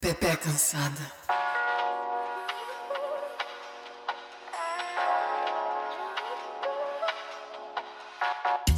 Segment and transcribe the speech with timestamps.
[0.00, 1.12] Pepe é cansada.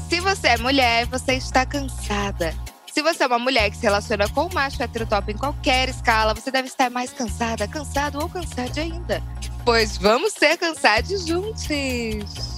[0.08, 2.54] Se você é mulher, você está cansada.
[2.90, 6.34] Se você é uma mulher que se relaciona com o macho heterotop em qualquer escala,
[6.34, 9.22] você deve estar mais cansada, cansado ou cansada ainda.
[9.62, 12.49] Pois vamos ser cansados juntos.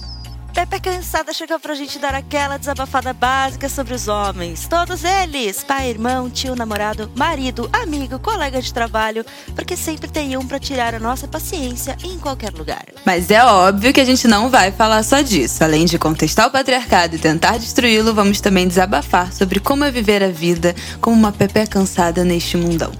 [0.65, 4.65] Pepe Cansada chegou pra gente dar aquela desabafada básica sobre os homens.
[4.65, 10.47] Todos eles: pai, irmão, tio, namorado, marido, amigo, colega de trabalho, porque sempre tem um
[10.47, 12.85] pra tirar a nossa paciência em qualquer lugar.
[13.05, 15.61] Mas é óbvio que a gente não vai falar só disso.
[15.65, 20.23] Além de contestar o patriarcado e tentar destruí-lo, vamos também desabafar sobre como é viver
[20.23, 22.93] a vida como uma Pepe cansada neste mundão.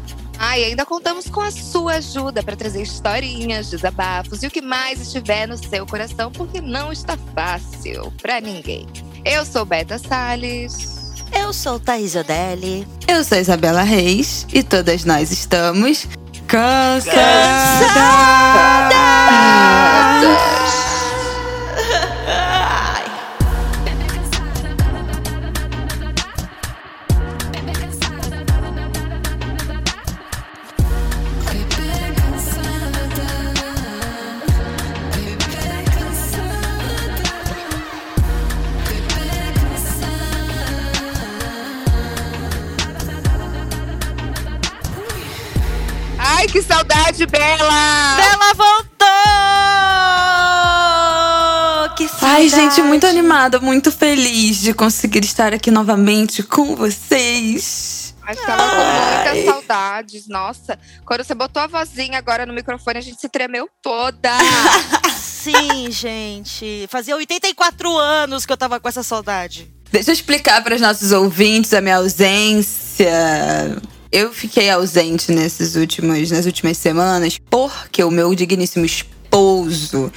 [0.46, 4.62] Ah, e ainda contamos com a sua ajuda para trazer historinhas, desabafos e o que
[4.62, 8.86] mais estiver no seu coração, porque não está fácil para ninguém.
[9.24, 11.14] Eu sou Beta Salles.
[11.32, 12.86] Eu sou Thaís Odelli.
[13.08, 16.10] Eu sou Isabela Reis e todas nós estamos
[16.46, 17.14] cansadas.
[17.94, 18.94] cansadas.
[47.14, 48.16] Saudade, Bela!
[48.18, 48.88] Bela voltou!
[51.96, 52.34] Que saudade!
[52.34, 58.16] Ai, gente, muito animada, muito feliz de conseguir estar aqui novamente com vocês.
[58.26, 60.28] A gente tava com muitas saudades.
[60.28, 64.30] Nossa, quando você botou a vozinha agora no microfone, a gente se tremeu toda.
[65.16, 66.88] Sim, gente.
[66.90, 69.70] Fazia 84 anos que eu tava com essa saudade.
[69.92, 73.12] Deixa eu explicar para os nossos ouvintes a minha ausência.
[74.14, 80.14] Eu fiquei ausente nesses últimos, nas últimas semanas porque o meu digníssimo esposo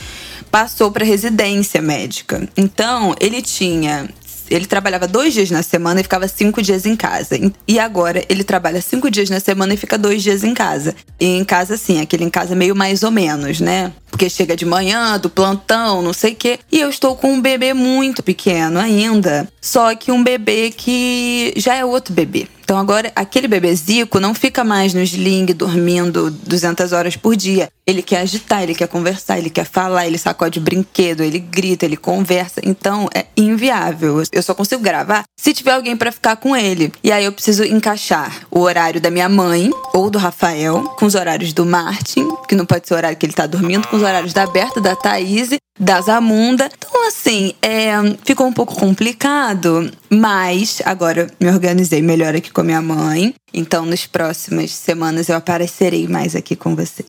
[0.51, 2.47] passou para residência médica.
[2.59, 4.07] Então, ele tinha
[4.51, 7.37] ele trabalhava dois dias na semana e ficava cinco dias em casa.
[7.67, 10.95] E agora ele trabalha cinco dias na semana e fica dois dias em casa.
[11.19, 13.93] E em casa, assim, aquele em casa meio mais ou menos, né?
[14.17, 16.59] Porque chega de manhã, do plantão, não sei o quê.
[16.73, 19.47] E eu estou com um bebê muito pequeno ainda.
[19.61, 22.49] Só que um bebê que já é outro bebê.
[22.67, 27.69] Então agora aquele bebezico não fica mais no sling dormindo 200 horas por dia.
[27.87, 31.97] Ele quer agitar, ele quer conversar, ele quer falar, ele sacode brinquedo, ele grita, ele
[31.97, 32.61] conversa.
[32.65, 34.21] Então é inviável.
[34.33, 36.93] Eu só consigo gravar se tiver alguém para ficar com ele.
[37.05, 41.15] E aí eu preciso encaixar o horário da minha mãe ou do Rafael com os
[41.15, 44.03] horários do Martin, que não pode ser o horário que ele tá dormindo, com os
[44.07, 46.71] horários da Berta, da Thaís, da Zamunda.
[46.77, 47.93] Então assim, é,
[48.25, 53.35] ficou um pouco complicado, mas agora me organizei melhor aqui com a minha mãe.
[53.53, 57.05] Então, nas próximas semanas eu aparecerei mais aqui com você.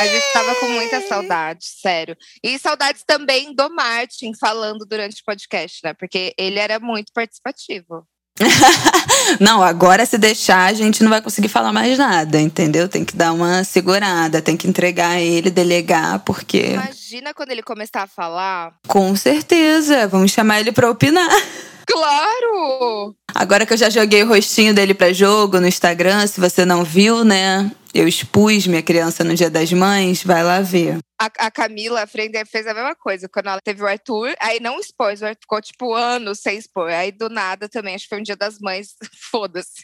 [0.00, 2.16] A gente tava com muita saudade, sério.
[2.42, 5.92] E saudades também do Martin falando durante o podcast, né?
[5.92, 8.06] Porque ele era muito participativo.
[9.40, 12.88] não, agora se deixar, a gente não vai conseguir falar mais nada, entendeu?
[12.88, 16.72] Tem que dar uma segurada, tem que entregar ele, delegar, porque.
[16.74, 18.72] Imagina quando ele começar a falar.
[18.86, 21.28] Com certeza, vamos chamar ele pra opinar.
[21.88, 23.16] Claro!
[23.34, 26.84] Agora que eu já joguei o rostinho dele pra jogo no Instagram, se você não
[26.84, 27.70] viu, né?
[27.94, 30.98] Eu expus minha criança no Dia das Mães, vai lá ver.
[31.20, 33.28] A, a Camila a Frender fez a mesma coisa.
[33.28, 36.90] Quando ela teve o Arthur, aí não expôs, ficou tipo anos sem expor.
[36.90, 38.94] Aí do nada também, acho que foi um Dia das Mães,
[39.30, 39.82] foda-se.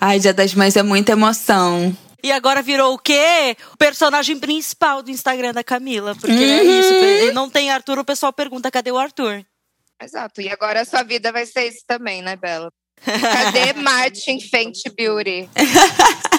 [0.00, 1.94] Ai, Dia das Mães é muita emoção.
[2.22, 3.56] E agora virou o quê?
[3.74, 6.14] O personagem principal do Instagram da Camila.
[6.14, 6.40] Porque uhum.
[6.40, 7.34] é isso.
[7.34, 9.44] Não tem Arthur, o pessoal pergunta cadê o Arthur.
[10.04, 10.40] Exato.
[10.40, 12.70] E agora a sua vida vai ser isso também, né, Bela?
[13.04, 15.48] Cadê Martin Fenty Beauty?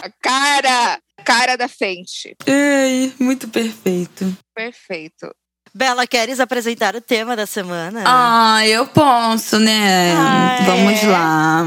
[0.01, 2.35] A cara, cara da Fenty.
[2.45, 4.35] Ei, muito perfeito.
[4.55, 5.33] Perfeito.
[5.75, 8.03] Bela, queres apresentar o tema da semana?
[8.05, 10.13] Ah, eu posso, né?
[10.13, 11.07] Ah, Vamos é.
[11.07, 11.65] lá.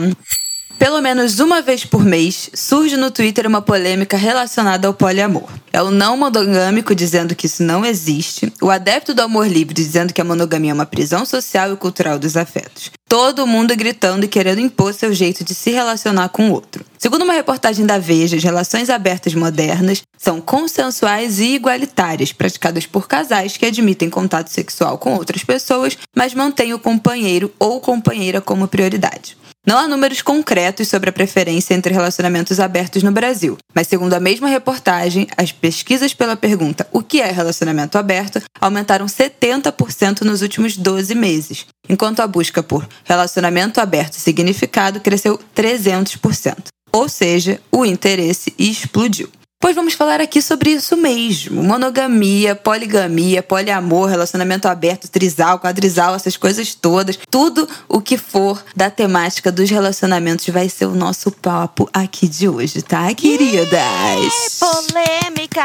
[0.79, 5.49] Pelo menos uma vez por mês, surge no Twitter uma polêmica relacionada ao poliamor.
[5.73, 10.13] É o não monogâmico dizendo que isso não existe, o adepto do amor livre dizendo
[10.13, 12.91] que a monogamia é uma prisão social e cultural dos afetos.
[13.09, 16.85] Todo mundo gritando e querendo impor seu jeito de se relacionar com o outro.
[16.99, 23.09] Segundo uma reportagem da Veja, as relações abertas modernas são consensuais e igualitárias, praticadas por
[23.09, 28.69] casais que admitem contato sexual com outras pessoas, mas mantêm o companheiro ou companheira como
[28.69, 29.37] prioridade.
[29.67, 34.21] Não há números concretos sobre a preferência entre relacionamentos abertos no Brasil, mas segundo a
[34.21, 40.77] mesma reportagem, as pesquisas pela pergunta o que é relacionamento aberto aumentaram 70% nos últimos
[40.77, 46.69] 12 meses, enquanto a busca por relacionamento aberto significado cresceu 300%.
[46.93, 49.29] ou seja, o interesse explodiu.
[49.59, 56.37] Pois vamos falar aqui sobre isso mesmo: monogamia, poligamia, poliamor, relacionamento aberto, trisal, quadrisal, essas
[56.37, 57.19] coisas todas.
[57.31, 62.49] Tudo o que for da temática dos relacionamentos vai ser o nosso papo aqui de
[62.49, 64.61] hoje, tá, queridas?
[64.61, 65.65] Polêmica!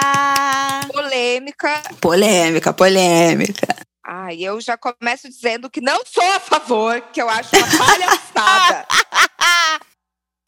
[0.91, 1.83] Polêmica.
[1.99, 3.75] Polêmica, polêmica.
[4.03, 8.88] Ai, eu já começo dizendo que não sou a favor, que eu acho uma palhaçada.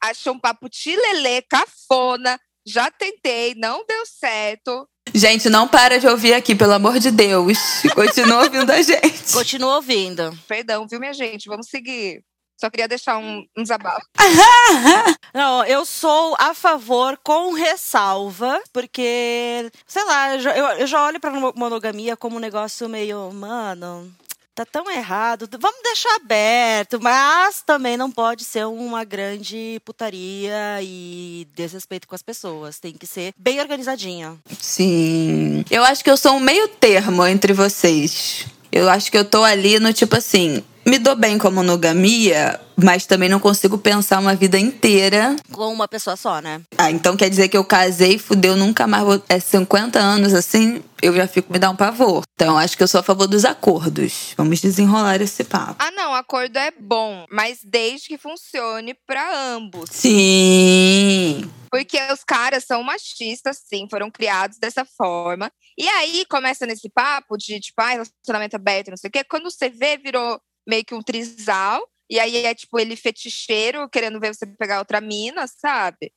[0.04, 2.40] acho um papo tilelê, cafona.
[2.66, 4.88] Já tentei, não deu certo.
[5.14, 7.58] Gente, não para de ouvir aqui, pelo amor de Deus.
[7.94, 9.34] Continua ouvindo a gente.
[9.34, 10.38] Continua ouvindo.
[10.48, 11.50] Perdão, viu, minha gente?
[11.50, 12.24] Vamos seguir.
[12.60, 14.06] Só queria deixar um, um desabafo.
[15.34, 21.32] Não, eu sou a favor com ressalva, porque, sei lá, eu, eu já olho pra
[21.56, 24.10] monogamia como um negócio meio, mano.
[24.56, 25.50] Tá tão errado.
[25.60, 32.22] Vamos deixar aberto, mas também não pode ser uma grande putaria e desrespeito com as
[32.22, 32.80] pessoas.
[32.80, 34.38] Tem que ser bem organizadinha.
[34.60, 35.66] Sim.
[35.72, 38.46] Eu acho que eu sou um meio termo entre vocês.
[38.72, 40.64] Eu acho que eu tô ali no tipo assim.
[40.86, 45.36] Me dou bem com a monogamia, mas também não consigo pensar uma vida inteira.
[45.50, 46.62] Com uma pessoa só, né?
[46.78, 49.24] Ah, então quer dizer que eu casei, fudeu, nunca mais vou.
[49.30, 52.24] É 50 anos assim, eu já fico me dá um pavor.
[52.36, 54.34] Então acho que eu sou a favor dos acordos.
[54.36, 55.76] Vamos desenrolar esse papo.
[55.80, 59.90] Ah, não, acordo é bom, mas desde que funcione pra ambos.
[59.90, 61.50] Sim.
[61.72, 65.50] Porque os caras são machistas, sim, foram criados dessa forma.
[65.78, 69.24] E aí começa nesse papo de, tipo, ah, relacionamento aberto, não sei o quê.
[69.24, 71.82] Quando você vê, virou meio que um trisal.
[72.10, 76.14] E aí é, tipo, ele feticheiro, querendo ver você pegar outra mina, sabe?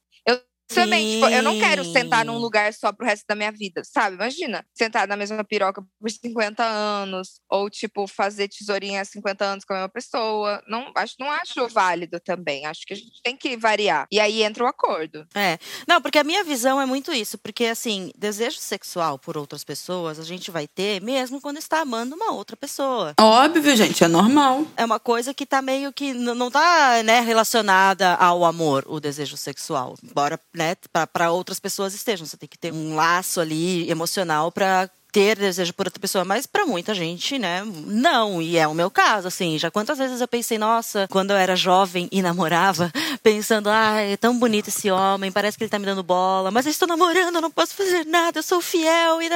[0.68, 3.82] Eu também, tipo, eu não quero sentar num lugar só pro resto da minha vida,
[3.84, 4.16] sabe?
[4.16, 7.40] Imagina, sentar na mesma piroca por 50 anos.
[7.48, 10.62] Ou, tipo, fazer tesourinha há 50 anos com a mesma pessoa.
[10.68, 12.66] Não acho, não acho válido também.
[12.66, 14.06] Acho que a gente tem que variar.
[14.10, 15.26] E aí entra o acordo.
[15.34, 15.58] É.
[15.86, 17.38] Não, porque a minha visão é muito isso.
[17.38, 22.16] Porque, assim, desejo sexual por outras pessoas a gente vai ter mesmo quando está amando
[22.16, 23.14] uma outra pessoa.
[23.20, 24.66] Óbvio, gente, é normal.
[24.76, 26.12] É uma coisa que tá meio que.
[26.12, 29.94] Não tá, né, relacionada ao amor, o desejo sexual.
[30.02, 30.76] Embora, né,
[31.12, 32.26] para outras pessoas estejam.
[32.26, 36.46] Você tem que ter um laço ali emocional para ter desejo por outra pessoa, mas
[36.46, 40.28] para muita gente, né, não, e é o meu caso, assim, já quantas vezes eu
[40.28, 42.92] pensei, nossa, quando eu era jovem e namorava,
[43.22, 46.66] pensando, ah, é tão bonito esse homem, parece que ele tá me dando bola, mas
[46.66, 49.30] eu estou namorando, eu não posso fazer nada, eu sou fiel, e,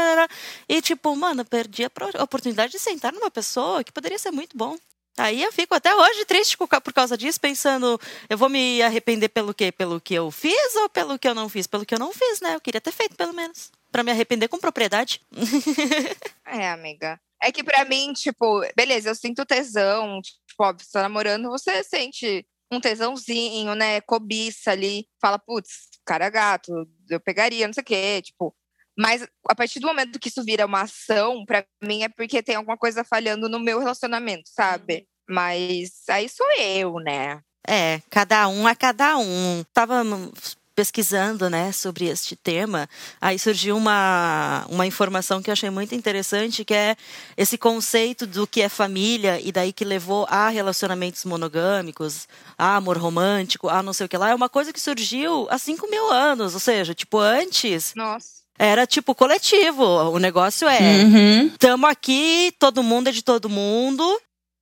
[0.69, 4.77] e tipo, mano, perdi a oportunidade de sentar numa pessoa que poderia ser muito bom.
[5.21, 9.53] Aí eu fico até hoje triste por causa disso, pensando, eu vou me arrepender pelo
[9.53, 9.71] quê?
[9.71, 11.67] Pelo que eu fiz ou pelo que eu não fiz?
[11.67, 12.55] Pelo que eu não fiz, né?
[12.55, 13.71] Eu queria ter feito, pelo menos.
[13.93, 15.21] Pra me arrepender com propriedade.
[16.53, 17.21] É, amiga.
[17.41, 21.85] É que pra mim, tipo, beleza, eu sinto tesão, tipo, óbvio, você tá namorando, você
[21.85, 24.01] sente um tesãozinho, né?
[24.01, 26.73] Cobiça ali, fala, putz, cara gato,
[27.09, 28.53] eu pegaria, não sei o quê, tipo.
[28.99, 32.57] Mas a partir do momento que isso vira uma ação, pra mim é porque tem
[32.57, 35.07] alguma coisa falhando no meu relacionamento, sabe?
[35.31, 37.41] Mas aí sou eu, né?
[37.67, 39.63] É, cada um a cada um.
[39.73, 40.31] Tava hum,
[40.75, 42.89] pesquisando, né, sobre este tema,
[43.21, 46.97] aí surgiu uma, uma informação que eu achei muito interessante, que é
[47.37, 52.97] esse conceito do que é família e daí que levou a relacionamentos monogâmicos, a amor
[52.97, 56.11] romântico, a não sei o que lá, é uma coisa que surgiu há 5 mil
[56.11, 58.27] anos, ou seja, tipo, antes Nossa.
[58.59, 61.51] era tipo coletivo, o negócio é, Uhum.
[61.59, 64.19] tamo aqui, todo mundo é de todo mundo,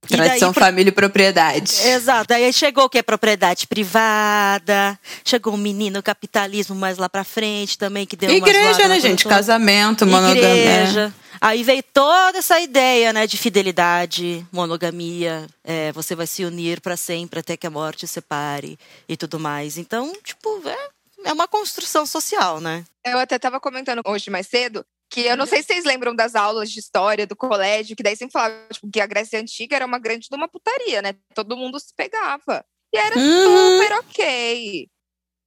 [0.09, 1.73] daí Tradição, pro- família e propriedade.
[1.87, 2.33] Exato.
[2.33, 3.03] Aí chegou o que?
[3.03, 4.99] Propriedade privada.
[5.25, 9.25] Chegou o menino capitalismo mais lá pra frente também, que deu Igreja, né, gente?
[9.25, 9.35] toda.
[9.35, 10.43] Casamento, monogamia.
[10.55, 11.15] Igreja.
[11.41, 16.97] Aí veio toda essa ideia, né, de fidelidade, monogamia, é, você vai se unir pra
[16.97, 18.77] sempre até que a morte separe
[19.09, 19.79] e tudo mais.
[19.79, 22.85] Então, tipo, é, é uma construção social, né?
[23.07, 26.35] Eu até tava comentando hoje mais cedo que eu não sei se vocês lembram das
[26.35, 29.87] aulas de história do colégio, que daí sempre falava tipo, que a Grécia Antiga era
[29.87, 31.15] uma grande de uma putaria, né?
[31.35, 32.65] Todo mundo se pegava.
[32.93, 33.79] E era Uhum.
[33.79, 34.89] super ok.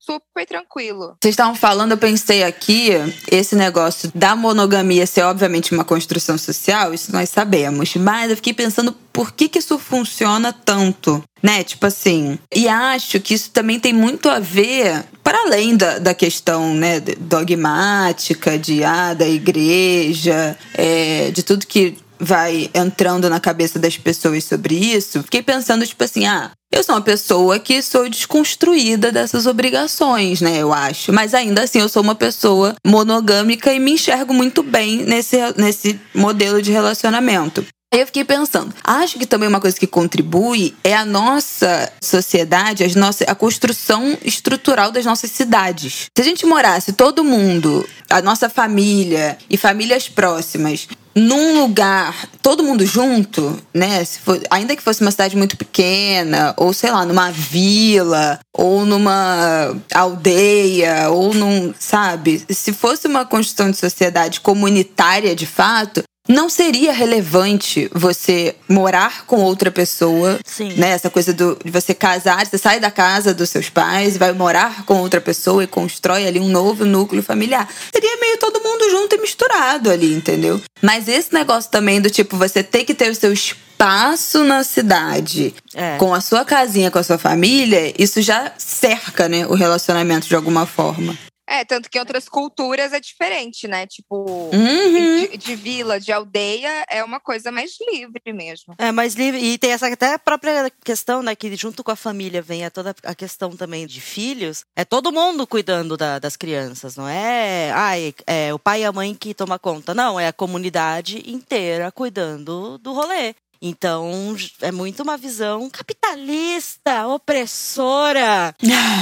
[0.03, 1.15] Super tranquilo.
[1.22, 2.89] Vocês estavam falando, eu pensei aqui,
[3.31, 7.96] esse negócio da monogamia ser obviamente uma construção social, isso nós sabemos.
[7.96, 11.63] Mas eu fiquei pensando por que, que isso funciona tanto, né?
[11.63, 12.39] Tipo assim.
[12.51, 17.00] E acho que isso também tem muito a ver, para além da, da questão né,
[17.00, 24.43] dogmática, de ah, da igreja, é, de tudo que vai entrando na cabeça das pessoas
[24.43, 29.45] sobre isso, fiquei pensando, tipo assim, ah, eu sou uma pessoa que sou desconstruída dessas
[29.45, 30.57] obrigações, né?
[30.57, 31.11] Eu acho.
[31.11, 35.99] Mas ainda assim, eu sou uma pessoa monogâmica e me enxergo muito bem nesse, nesse
[36.13, 37.65] modelo de relacionamento.
[37.93, 42.86] Aí eu fiquei pensando, acho que também uma coisa que contribui é a nossa sociedade,
[42.86, 46.05] as nossas, a construção estrutural das nossas cidades.
[46.15, 52.63] Se a gente morasse todo mundo, a nossa família e famílias próximas, num lugar, todo
[52.63, 54.05] mundo junto, né?
[54.05, 59.75] For, ainda que fosse uma cidade muito pequena, ou sei lá, numa vila, ou numa
[59.93, 62.41] aldeia, ou num, sabe?
[62.50, 69.37] Se fosse uma construção de sociedade comunitária de fato, não seria relevante você morar com
[69.37, 70.73] outra pessoa, Sim.
[70.73, 70.91] né?
[70.91, 74.85] Essa coisa do, de você casar, você sai da casa dos seus pais vai morar
[74.85, 77.67] com outra pessoa e constrói ali um novo núcleo familiar.
[77.93, 80.61] Seria meio todo mundo junto e misturado ali, entendeu?
[80.81, 85.53] Mas esse negócio também do tipo, você ter que ter o seu espaço na cidade,
[85.73, 85.97] É.
[85.97, 90.35] com a sua casinha, com a sua família, isso já cerca, né, o relacionamento de
[90.35, 91.17] alguma forma.
[91.51, 93.86] É, tanto que em outras culturas é diferente, né?
[93.86, 95.27] Tipo, Uhum.
[95.31, 98.74] de, de vila, de aldeia, é uma coisa mais livre mesmo.
[98.77, 99.39] É mais livre.
[99.43, 101.36] E tem essa até a própria questão, né?
[101.36, 104.63] Que junto com a família vem a toda a questão também de filhos.
[104.75, 107.72] É todo mundo cuidando da- das crianças, não é?
[107.74, 109.93] Ai, é o pai e a mãe que toma conta.
[109.93, 113.36] Não, é a comunidade inteira cuidando do rolê.
[113.61, 118.55] Então, é muito uma visão capitalista, opressora.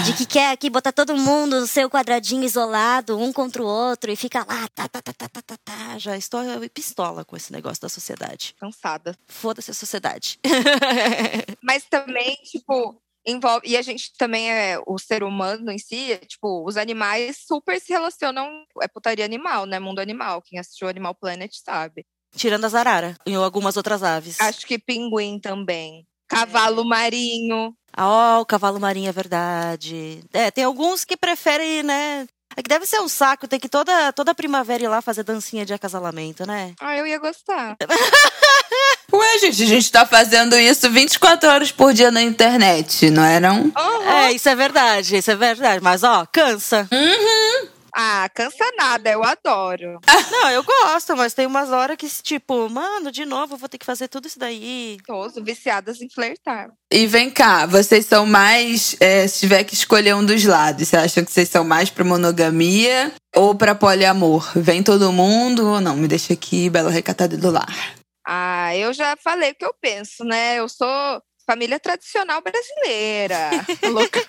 [0.05, 4.11] De que quer aqui botar todo mundo no seu quadradinho isolado, um contra o outro,
[4.11, 5.73] e fica lá, tá, tá, tá, tá, tá, tá, tá.
[5.91, 6.41] Ah, já estou
[6.73, 8.53] pistola com esse negócio da sociedade.
[8.59, 9.17] Cansada.
[9.27, 10.39] Foda-se a sociedade.
[11.63, 13.67] Mas também, tipo, envolve.
[13.67, 17.79] E a gente também é o ser humano em si, é, tipo, os animais super
[17.79, 18.65] se relacionam.
[18.81, 19.79] É putaria animal, né?
[19.79, 20.41] Mundo animal.
[20.41, 22.05] Quem assistiu Animal Planet sabe.
[22.35, 24.39] Tirando as arara e algumas outras aves.
[24.39, 26.05] Acho que pinguim também.
[26.27, 27.73] Cavalo marinho.
[27.91, 30.21] Ah, ó, o cavalo marinho é verdade.
[30.31, 32.27] É, tem alguns que preferem, né?
[32.55, 35.65] É que deve ser um saco, tem que toda, toda primavera ir lá fazer dancinha
[35.65, 36.73] de acasalamento, né?
[36.79, 37.77] Ah, eu ia gostar.
[39.11, 43.39] Ué, gente, a gente tá fazendo isso 24 horas por dia na internet, não é
[43.39, 43.71] não?
[43.75, 44.27] Aham.
[44.27, 45.83] É, isso é verdade, isso é verdade.
[45.83, 46.87] Mas, ó, cansa.
[47.95, 49.99] Ah, cansa nada, eu adoro.
[50.31, 53.77] Não, eu gosto, mas tem umas horas que, tipo, mano, de novo eu vou ter
[53.77, 54.97] que fazer tudo isso daí.
[55.07, 56.69] Gostoso, viciadas em flertar.
[56.91, 58.95] E vem cá, vocês são mais.
[58.99, 62.03] é, se tiver que escolher um dos lados, você acha que vocês são mais pra
[62.03, 64.51] monogamia ou pra poliamor?
[64.55, 65.95] Vem todo mundo ou não?
[65.95, 67.95] Me deixa aqui, belo recatado do lar.
[68.27, 70.59] Ah, eu já falei o que eu penso, né?
[70.59, 73.49] Eu sou família tradicional brasileira.
[73.91, 74.23] Louca.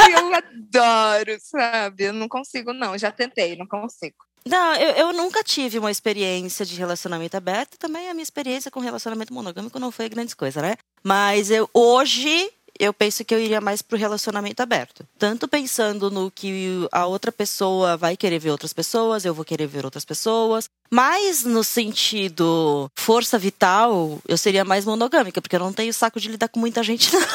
[0.00, 2.04] Ai, eu adoro, sabe?
[2.04, 2.98] Eu não consigo, não.
[2.98, 4.16] Já tentei, não consigo.
[4.44, 7.78] Não, eu, eu nunca tive uma experiência de relacionamento aberto.
[7.78, 10.74] Também a minha experiência com relacionamento monogâmico não foi grande coisa, né?
[11.04, 15.06] Mas eu hoje eu penso que eu iria mais pro relacionamento aberto.
[15.18, 19.66] Tanto pensando no que a outra pessoa vai querer ver outras pessoas, eu vou querer
[19.66, 20.68] ver outras pessoas.
[20.90, 26.28] Mas no sentido força vital, eu seria mais monogâmica, porque eu não tenho saco de
[26.28, 27.26] lidar com muita gente, não.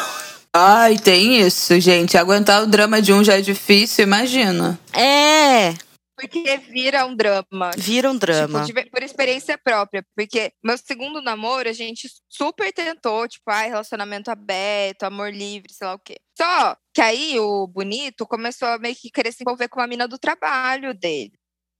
[0.53, 2.17] Ai, tem isso, gente.
[2.17, 4.79] Aguentar o drama de um já é difícil, imagina.
[4.93, 5.75] É,
[6.19, 7.71] Porque vira um drama.
[7.77, 8.65] vira um drama.
[8.65, 10.05] Tipo, de- por experiência própria.
[10.15, 15.87] Porque meu segundo namoro, a gente super tentou, tipo, ah, relacionamento aberto, amor livre, sei
[15.87, 16.17] lá o quê.
[16.37, 20.07] Só que aí o bonito começou a meio que querer se envolver com a mina
[20.07, 21.31] do trabalho dele.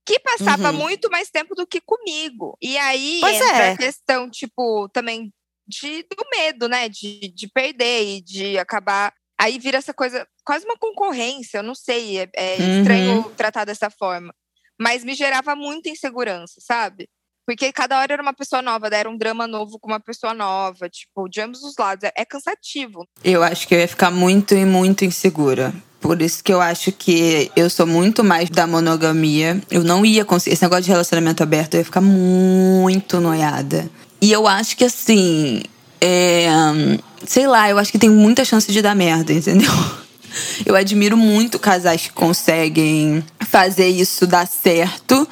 [0.06, 0.78] Que passava Uhum.
[0.78, 2.56] muito mais tempo do que comigo.
[2.60, 3.72] E aí Pois entra é.
[3.72, 5.32] a questão, tipo, também
[5.68, 6.88] de, do medo, né?
[6.88, 9.12] De, de perder e de acabar.
[9.40, 12.78] Aí vira essa coisa, quase uma concorrência, eu não sei, é, é Uhum.
[12.78, 14.34] estranho tratar dessa forma.
[14.78, 17.08] Mas me gerava muita insegurança, sabe?
[17.46, 20.88] Porque cada hora era uma pessoa nova, era um drama novo com uma pessoa nova,
[20.90, 22.04] tipo, de ambos os lados.
[22.04, 23.06] É, é cansativo.
[23.24, 25.72] Eu acho que eu ia ficar muito e muito insegura.
[26.00, 29.60] Por isso que eu acho que eu sou muito mais da monogamia.
[29.70, 30.54] Eu não ia conseguir.
[30.54, 33.90] Esse negócio de relacionamento aberto, eu ia ficar muito noiada.
[34.20, 35.62] E eu acho que assim.
[36.00, 36.48] É,
[37.26, 39.70] sei lá, eu acho que tem muita chance de dar merda, entendeu?
[40.64, 45.28] Eu admiro muito casais que conseguem fazer isso dar certo.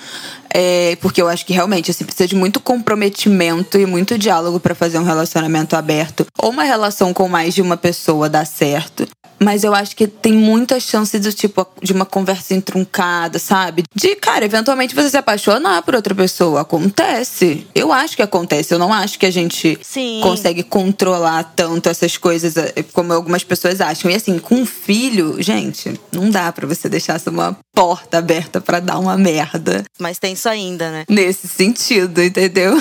[0.50, 4.74] É, porque eu acho que realmente assim, precisa de muito comprometimento e muito diálogo pra
[4.74, 6.26] fazer um relacionamento aberto.
[6.38, 9.06] Ou uma relação com mais de uma pessoa dar certo.
[9.40, 13.84] Mas eu acho que tem muita chance do tipo de uma conversa entroncada, sabe?
[13.94, 16.62] De, cara, eventualmente você se apaixonar por outra pessoa.
[16.62, 17.66] Acontece.
[17.74, 18.74] Eu acho que acontece.
[18.74, 20.20] Eu não acho que a gente Sim.
[20.22, 24.10] consegue controlar tanto essas coisas eh, como algumas pessoas acham.
[24.10, 28.60] E assim, com um filho, gente, não dá pra você deixar essa uma porta aberta
[28.60, 31.04] pra dar uma merda Mas tem isso ainda, né?
[31.08, 32.76] nesse sentido, entendeu?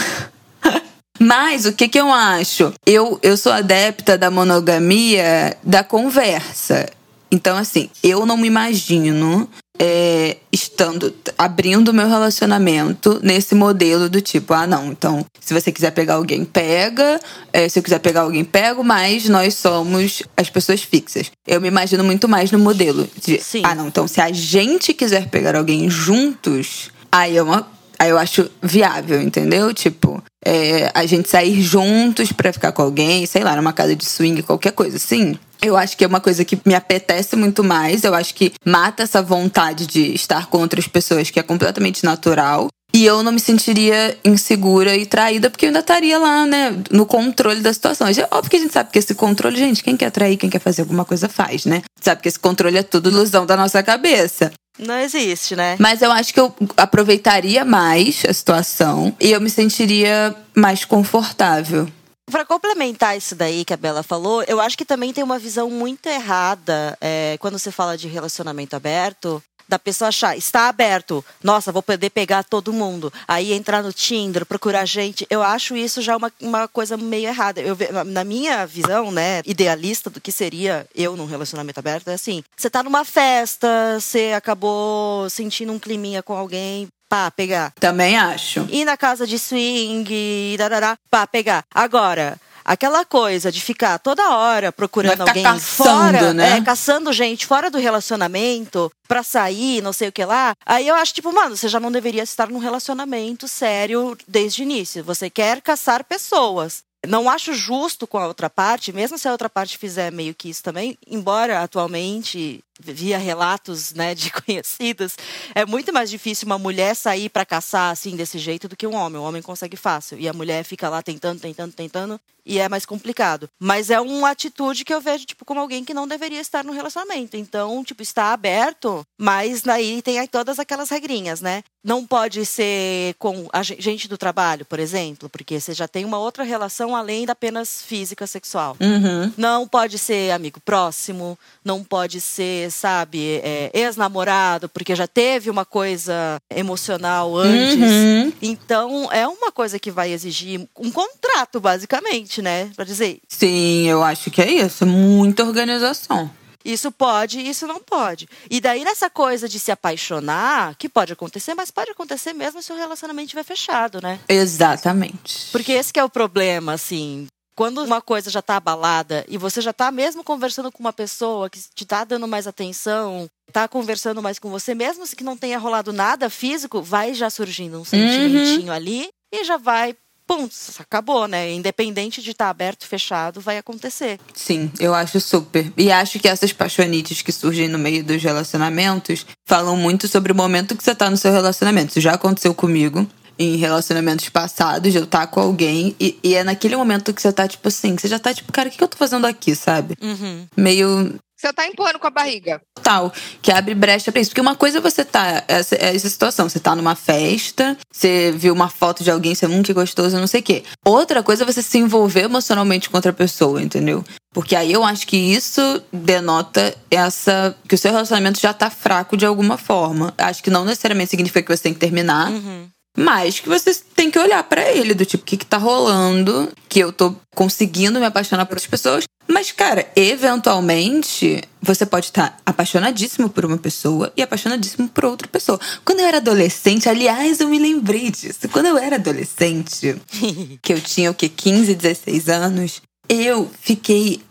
[1.20, 2.74] Mas o que que eu acho?
[2.84, 6.90] Eu, eu sou adepta da monogamia da conversa.
[7.32, 9.48] Então, assim, eu não me imagino
[9.80, 15.72] é, estando, abrindo o meu relacionamento nesse modelo do tipo, ah, não, então, se você
[15.72, 17.20] quiser pegar alguém, pega.
[17.54, 21.32] É, se eu quiser pegar alguém, pego, mas nós somos as pessoas fixas.
[21.46, 23.62] Eu me imagino muito mais no modelo de, Sim.
[23.64, 27.68] ah, não, então, se a gente quiser pegar alguém juntos, aí é uma.
[28.00, 29.74] Aí eu acho viável, entendeu?
[29.74, 34.06] Tipo, é, a gente sair juntos pra ficar com alguém, sei lá, numa casa de
[34.06, 35.38] swing, qualquer coisa assim.
[35.62, 38.04] Eu acho que é uma coisa que me apetece muito mais.
[38.04, 42.68] Eu acho que mata essa vontade de estar com outras pessoas, que é completamente natural.
[42.94, 47.06] E eu não me sentiria insegura e traída, porque eu ainda estaria lá, né, no
[47.06, 48.08] controle da situação.
[48.08, 50.60] É óbvio que a gente sabe que esse controle, gente, quem quer trair, quem quer
[50.60, 51.84] fazer alguma coisa faz, né?
[52.02, 54.52] Sabe que esse controle é tudo ilusão da nossa cabeça.
[54.80, 55.76] Não existe, né?
[55.80, 61.88] Mas eu acho que eu aproveitaria mais a situação e eu me sentiria mais confortável.
[62.30, 65.70] Pra complementar isso daí que a Bela falou, eu acho que também tem uma visão
[65.70, 69.42] muito errada é, quando você fala de relacionamento aberto.
[69.70, 73.12] Da pessoa achar, está aberto, nossa, vou poder pegar todo mundo.
[73.28, 75.28] Aí entrar no Tinder, procurar gente.
[75.30, 77.60] Eu acho isso já uma, uma coisa meio errada.
[77.60, 82.46] Eu, na minha visão, né, idealista do que seria eu num relacionamento aberto, é assim:
[82.56, 88.68] você tá numa festa, você acabou sentindo um climinha com alguém, pá, pegar Também acho.
[88.70, 91.64] ir na casa de swing, darará, pá, pegar.
[91.74, 92.38] Agora,
[92.68, 96.58] aquela coisa de ficar toda hora procurando alguém caçando, fora, né?
[96.58, 100.54] é, caçando gente fora do relacionamento pra sair, não sei o que lá.
[100.66, 104.64] Aí eu acho, tipo, mano, você já não deveria estar num relacionamento sério desde o
[104.64, 105.04] início.
[105.04, 106.86] Você quer caçar pessoas.
[107.08, 110.50] Não acho justo com a outra parte, mesmo se a outra parte fizer meio que
[110.50, 115.16] isso também, embora atualmente, via relatos né, de conhecidos,
[115.56, 118.96] é muito mais difícil uma mulher sair pra caçar assim desse jeito do que um
[118.96, 119.20] homem.
[119.20, 120.20] O homem consegue fácil.
[120.20, 123.50] E a mulher fica lá tentando, tentando, tentando, e é mais complicado.
[123.60, 126.72] Mas é uma atitude que eu vejo, tipo, como alguém que não deveria estar no
[126.72, 127.36] relacionamento.
[127.36, 131.64] Então, tipo, está aberto, mas daí tem aí todas aquelas regrinhas, né?
[131.84, 136.04] Não pode ser com a gen- gente do trabalho, por exemplo, porque você já tem
[136.06, 138.76] uma outra relação além da apenas física sexual.
[138.80, 139.32] Uhum.
[139.38, 145.66] Não pode ser amigo próximo, não pode ser, sabe, é, ex-namorado, porque já teve uma
[145.66, 147.78] coisa emocional antes.
[147.78, 148.34] Uhum.
[148.42, 152.70] Então, é uma coisa que vai exigir um contrato, basicamente, né?
[152.76, 154.86] Pra dizer, Sim, eu acho que é isso.
[154.86, 156.30] Muita organização.
[156.64, 158.28] isso pode, isso não pode.
[158.50, 162.72] E daí, nessa coisa de se apaixonar, que pode acontecer, mas pode acontecer mesmo se
[162.72, 164.20] o relacionamento estiver fechado, né?
[164.28, 165.48] Exatamente.
[165.52, 167.28] Porque esse que é o problema, assim.
[167.58, 171.50] Quando uma coisa já tá abalada e você já tá mesmo conversando com uma pessoa
[171.50, 175.58] que te tá dando mais atenção, tá conversando mais com você, mesmo que não tenha
[175.58, 179.96] rolado nada físico, vai já surgindo um sentimentinho ali e já vai,
[180.28, 181.52] pum, acabou, né?
[181.52, 184.20] Independente de estar aberto, fechado, vai acontecer.
[184.36, 185.74] Sim, eu acho super.
[185.76, 190.36] E acho que essas paixonites que surgem no meio dos relacionamentos falam muito sobre o
[190.36, 191.90] momento que você tá no seu relacionamento.
[191.90, 193.10] Isso já aconteceu comigo.
[193.40, 197.32] Em relacionamentos passados, de eu estar com alguém, e, e é naquele momento que você
[197.32, 199.26] tá, tipo assim, que você já tá, tipo, cara, o que que eu tô fazendo
[199.26, 199.96] aqui, sabe?
[200.02, 200.46] Uhum.
[200.56, 202.60] Meio Você tá empurrando com a barriga.
[202.82, 204.32] tal, que abre brecha pra isso.
[204.32, 208.54] Porque uma coisa é você tá, essa, essa situação, você tá numa festa, você viu
[208.54, 210.64] uma foto de alguém, você, hum, que gostoso, não sei o quê.
[210.86, 214.04] Outra coisa é você se envolver emocionalmente com outra pessoa, entendeu?
[214.34, 217.56] Porque aí eu acho que isso denota essa.
[217.68, 220.14] que o seu relacionamento já tá fraco de alguma forma.
[220.18, 222.32] Acho que não necessariamente significa que você tem que terminar.
[222.32, 222.68] Uhum.
[223.00, 226.52] Mas que você tem que olhar pra ele, do tipo, o que, que tá rolando,
[226.68, 229.04] que eu tô conseguindo me apaixonar por outras pessoas.
[229.28, 235.60] Mas, cara, eventualmente, você pode estar apaixonadíssimo por uma pessoa e apaixonadíssimo por outra pessoa.
[235.86, 238.50] Quando eu era adolescente, aliás, eu me lembrei disso.
[238.52, 239.96] Quando eu era adolescente,
[240.64, 241.30] que eu tinha o quê?
[241.30, 244.22] 15, 16 anos, eu fiquei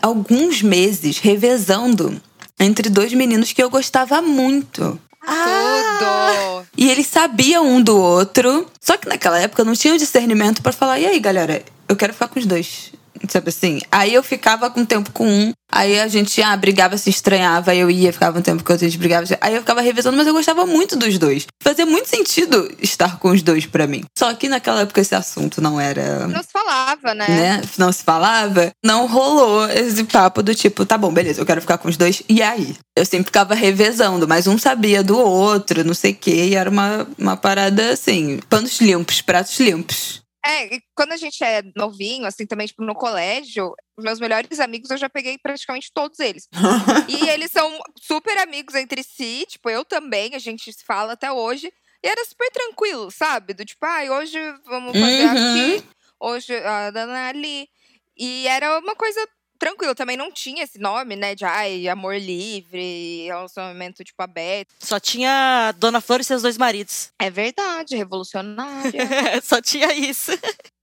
[0.00, 2.20] alguns meses revezando
[2.60, 5.00] entre dois meninos que eu gostava muito.
[5.26, 6.66] Tudo.
[6.76, 8.66] E eles sabiam um do outro.
[8.80, 12.12] Só que naquela época não tinha o discernimento pra falar: e aí, galera, eu quero
[12.12, 12.92] ficar com os dois.
[13.28, 13.80] Sabe assim?
[13.90, 15.52] Aí eu ficava com tempo com um.
[15.72, 17.72] Aí a gente ah, brigava, se estranhava.
[17.72, 19.26] Aí eu ia, ficava um tempo com outro, a gente brigava.
[19.40, 21.46] Aí eu ficava revezando, mas eu gostava muito dos dois.
[21.62, 24.04] Fazia muito sentido estar com os dois pra mim.
[24.16, 26.26] Só que naquela época esse assunto não era.
[26.28, 27.26] Não se falava, né?
[27.28, 27.62] Né?
[27.78, 31.78] Não se falava, não rolou esse papo do tipo, tá bom, beleza, eu quero ficar
[31.78, 32.76] com os dois, e aí?
[32.96, 36.70] Eu sempre ficava revezando, mas um sabia do outro, não sei o quê, e era
[36.70, 40.23] uma, uma parada assim, panos limpos, pratos limpos.
[40.46, 44.60] É, e quando a gente é novinho, assim, também, tipo, no colégio, os meus melhores
[44.60, 46.48] amigos eu já peguei praticamente todos eles.
[47.08, 51.30] E eles são super amigos entre si, tipo, eu também, a gente se fala até
[51.32, 51.72] hoje.
[52.02, 53.54] E era super tranquilo, sabe?
[53.54, 55.30] Do tipo, ai, hoje vamos fazer Uhum.
[55.30, 55.82] aqui,
[56.20, 57.68] hoje a Dana ali.
[58.16, 59.26] E era uma coisa
[59.64, 59.94] tranquilo.
[59.94, 61.34] Também não tinha esse nome, né?
[61.34, 64.74] De ai, amor livre, relacionamento, tipo, aberto.
[64.78, 67.10] Só tinha Dona Flor e seus dois maridos.
[67.18, 68.92] É verdade, revolucionária.
[69.42, 70.32] Só tinha isso.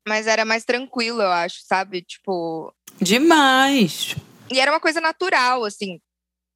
[0.07, 2.01] Mas era mais tranquilo, eu acho, sabe?
[2.01, 2.73] Tipo.
[2.99, 4.15] Demais.
[4.51, 5.99] E era uma coisa natural, assim.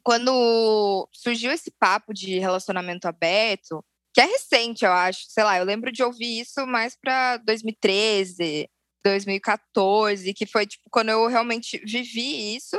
[0.03, 3.83] Quando surgiu esse papo de relacionamento aberto,
[4.13, 5.25] que é recente, eu acho.
[5.27, 8.67] Sei lá, eu lembro de ouvir isso mais pra 2013,
[9.05, 12.77] 2014, que foi tipo quando eu realmente vivi isso.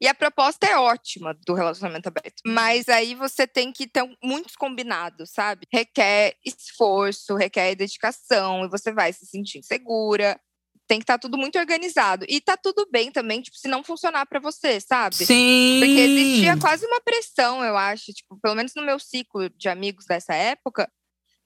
[0.00, 2.42] E a proposta é ótima do relacionamento aberto.
[2.44, 5.64] Mas aí você tem que ter muitos combinados, sabe?
[5.72, 10.40] Requer esforço, requer dedicação, e você vai se sentir insegura.
[10.88, 12.26] Tem que estar tá tudo muito organizado.
[12.28, 15.14] E tá tudo bem também, tipo, se não funcionar para você, sabe?
[15.14, 15.78] Sim.
[15.78, 20.04] Porque existia quase uma pressão, eu acho, tipo, pelo menos no meu ciclo de amigos
[20.04, 20.90] dessa época,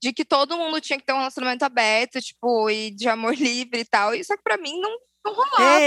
[0.03, 3.81] de que todo mundo tinha que ter um relacionamento aberto, tipo, e de amor livre
[3.81, 4.15] e tal.
[4.15, 5.81] E só que pra mim não não rolava.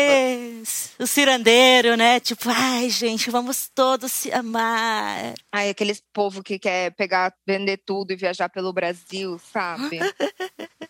[1.00, 2.20] o cirandeiro, né?
[2.20, 5.34] Tipo, ai, gente, vamos todos se amar.
[5.52, 10.00] Ai, aqueles povo que quer pegar, vender tudo e viajar pelo Brasil, sabe?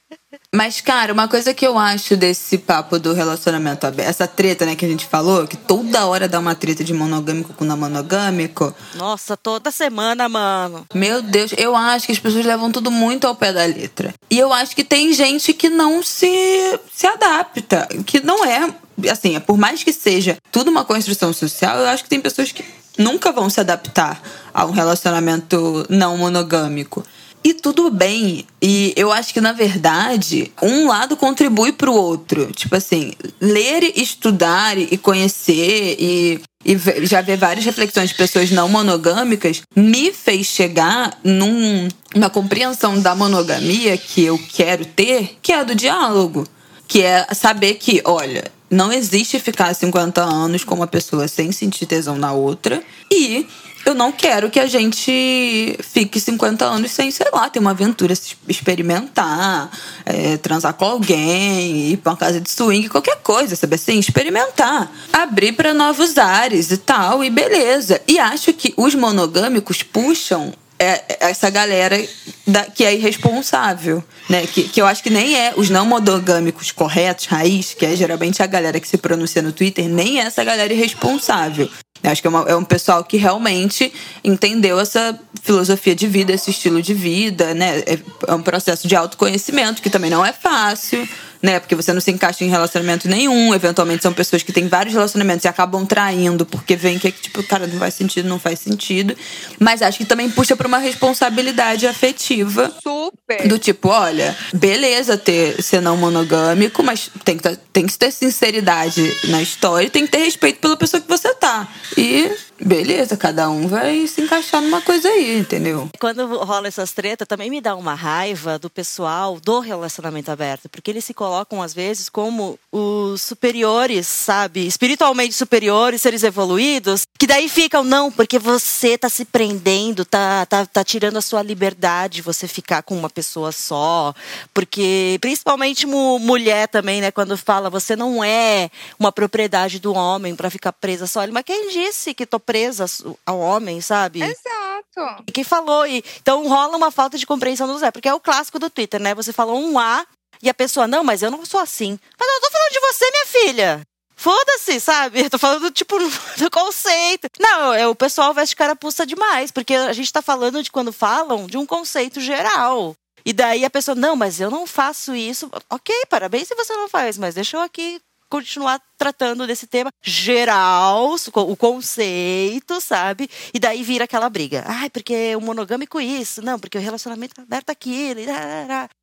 [0.54, 4.76] Mas, cara, uma coisa que eu acho desse papo do relacionamento aberto, essa treta, né,
[4.76, 8.74] que a gente falou, que toda hora dá uma treta de monogâmico com não monogâmico.
[8.96, 10.88] Nossa, toda semana, mano.
[10.94, 14.14] Meu Deus, eu acho que as pessoas levam tudo muito ao pé da letra.
[14.30, 18.74] E eu acho que tem gente que não se, se adapta, que não é.
[19.12, 22.52] Assim, é por mais que seja tudo uma construção social, eu acho que tem pessoas
[22.52, 22.66] que
[22.98, 24.22] nunca vão se adaptar
[24.54, 27.06] a um relacionamento não monogâmico.
[27.44, 28.46] E tudo bem.
[28.62, 32.52] E eu acho que, na verdade, um lado contribui para o outro.
[32.52, 38.68] Tipo assim, ler, estudar e conhecer e, e já ver várias reflexões de pessoas não
[38.68, 45.60] monogâmicas me fez chegar num, numa compreensão da monogamia que eu quero ter, que é
[45.60, 46.46] a do diálogo.
[46.88, 51.86] Que é saber que, olha, não existe ficar 50 anos com uma pessoa sem sentir
[51.86, 52.84] tesão na outra.
[53.12, 53.48] E
[53.86, 58.14] eu não quero que a gente fique 50 anos sem, sei lá, ter uma aventura,
[58.48, 59.72] experimentar,
[60.06, 63.98] é, transar com alguém, ir pra uma casa de swing, qualquer coisa, sabe assim?
[63.98, 64.92] Experimentar.
[65.12, 68.02] Abrir para novos ares e tal, e beleza.
[68.08, 72.02] E acho que os monogâmicos puxam é, essa galera
[72.48, 74.48] da, que é irresponsável, né?
[74.48, 78.42] Que, que eu acho que nem é os não monogâmicos corretos, raiz, que é geralmente
[78.42, 81.70] a galera que se pronuncia no Twitter, nem é essa galera irresponsável.
[82.04, 83.92] Acho que é, uma, é, um pessoal que realmente
[84.24, 87.80] entendeu essa filosofia de vida, esse estilo de vida, né?
[87.80, 91.08] É, é um processo de autoconhecimento que também não é fácil
[91.42, 91.60] né?
[91.60, 93.54] Porque você não se encaixa em relacionamento nenhum.
[93.54, 97.68] Eventualmente são pessoas que têm vários relacionamentos e acabam traindo porque vem que, tipo, cara,
[97.68, 99.16] não faz sentido, não faz sentido.
[99.60, 102.74] Mas acho que também puxa pra uma responsabilidade afetiva.
[102.84, 103.48] Super.
[103.48, 109.16] Do tipo, olha, beleza ter ser não monogâmico, mas tem que, tem que ter sinceridade
[109.26, 111.68] na história, tem que ter respeito pela pessoa que você tá.
[111.98, 115.90] E beleza, cada um vai se encaixar numa coisa aí, entendeu?
[116.00, 120.92] Quando rola essas tretas, também me dá uma raiva do pessoal do relacionamento aberto, porque
[120.92, 124.66] eles se colocam às vezes como os superiores, sabe?
[124.66, 130.66] Espiritualmente superiores, seres evoluídos, que daí ficam, não, porque você tá se prendendo, tá, tá,
[130.66, 134.14] tá tirando a sua liberdade você ficar com uma pessoa só,
[134.54, 140.50] porque principalmente mulher também, né, quando fala, você não é uma propriedade do homem para
[140.50, 141.26] ficar presa só.
[141.28, 142.86] Mas quem disse que tô presa
[143.28, 144.24] ao homem, sabe?
[144.24, 145.24] Exato.
[145.28, 145.86] E quem falou?
[145.86, 149.00] E, então rola uma falta de compreensão do Zé, porque é o clássico do Twitter,
[149.00, 149.14] né?
[149.14, 150.04] Você falou um A
[150.42, 152.00] e a pessoa, não, mas eu não sou assim.
[152.20, 153.82] Mas eu tô falando de você, minha filha.
[154.16, 155.22] Foda-se, sabe?
[155.22, 155.96] Eu tô falando, tipo,
[156.40, 157.28] do conceito.
[157.40, 161.46] Não, é, o pessoal veste carapuça demais, porque a gente tá falando de quando falam
[161.46, 162.96] de um conceito geral.
[163.24, 165.52] E daí a pessoa, não, mas eu não faço isso.
[165.70, 171.16] Ok, parabéns se você não faz, mas deixa eu aqui continuar tratando desse tema geral,
[171.36, 173.30] o conceito, sabe?
[173.54, 174.64] E daí vira aquela briga.
[174.68, 178.22] Ai, porque o monogâmico isso, não, porque o relacionamento aberto aquilo.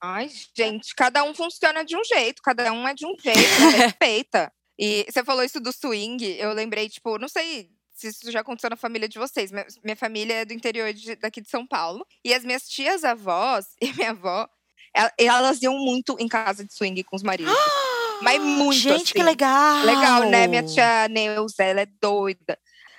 [0.00, 3.38] Ai, gente, cada um funciona de um jeito, cada um é de um jeito,
[3.76, 4.52] respeita.
[4.78, 8.68] E você falou isso do swing, eu lembrei, tipo, não sei se isso já aconteceu
[8.68, 9.50] na família de vocês.
[9.82, 12.06] Minha família é do interior de, daqui de São Paulo.
[12.22, 14.46] E as minhas tias avós e minha avó,
[15.18, 17.54] elas iam muito em casa de swing com os maridos.
[18.22, 19.12] Mas muito Gente, assim.
[19.12, 19.84] que legal!
[19.84, 20.46] Legal, né?
[20.46, 22.58] Minha tia Neuza, ela é doida.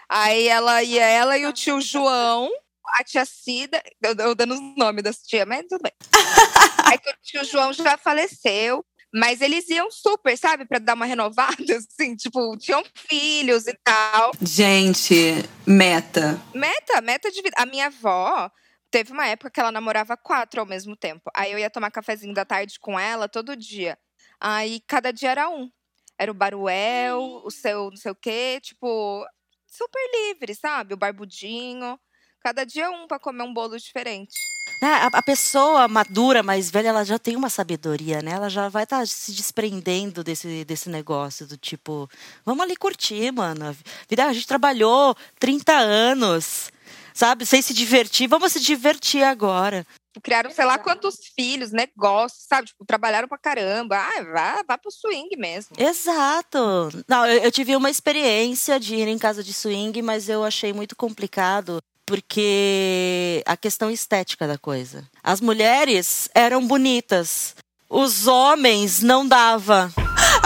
[0.09, 2.49] Aí ela ia, ela e o tio João,
[2.95, 5.91] a tia Cida, eu, eu dando os nomes das tias, mas tudo bem.
[6.85, 8.85] Aí que o tio João já faleceu.
[9.13, 10.65] Mas eles iam super, sabe?
[10.65, 14.31] Pra dar uma renovada, assim, tipo, tinham filhos e tal.
[14.41, 15.15] Gente,
[15.65, 16.39] meta.
[16.53, 17.55] Meta, meta de vida.
[17.57, 18.51] A minha avó
[18.91, 21.31] teve uma época que ela namorava quatro ao mesmo tempo.
[21.33, 23.97] Aí eu ia tomar cafezinho da tarde com ela todo dia.
[24.39, 25.69] Aí cada dia era um.
[26.17, 29.25] era o Baruel, o seu não sei o quê, tipo,
[29.67, 30.93] super livre, sabe?
[30.93, 31.99] O barbudinho.
[32.41, 34.33] Cada dia um pra comer um bolo diferente.
[34.81, 38.31] Né, A, pessoa madura, mais velha, ela já tem uma sabedoria, né?
[38.31, 42.07] Ela já vai estar se desprendendo desse, desse negócio do tipo,
[42.45, 43.75] vamos ali curtir, mano.
[44.07, 46.71] Vida, a gente trabalhou 30 anos,
[47.11, 47.43] sabe?
[47.45, 49.85] Sem se divertir, vamos se divertir agora.
[50.17, 52.67] Tipo, criaram sei lá quantos filhos, negócios, sabe?
[52.67, 53.97] Tipo, trabalharam pra caramba.
[53.97, 55.75] Ah, vá, vá pro swing mesmo.
[55.77, 56.89] Exato.
[57.07, 60.73] Não, eu, eu tive uma experiência de ir em casa de swing, mas eu achei
[60.73, 65.03] muito complicado porque a questão estética da coisa.
[65.21, 67.55] As mulheres eram bonitas,
[67.89, 69.91] os homens não dava.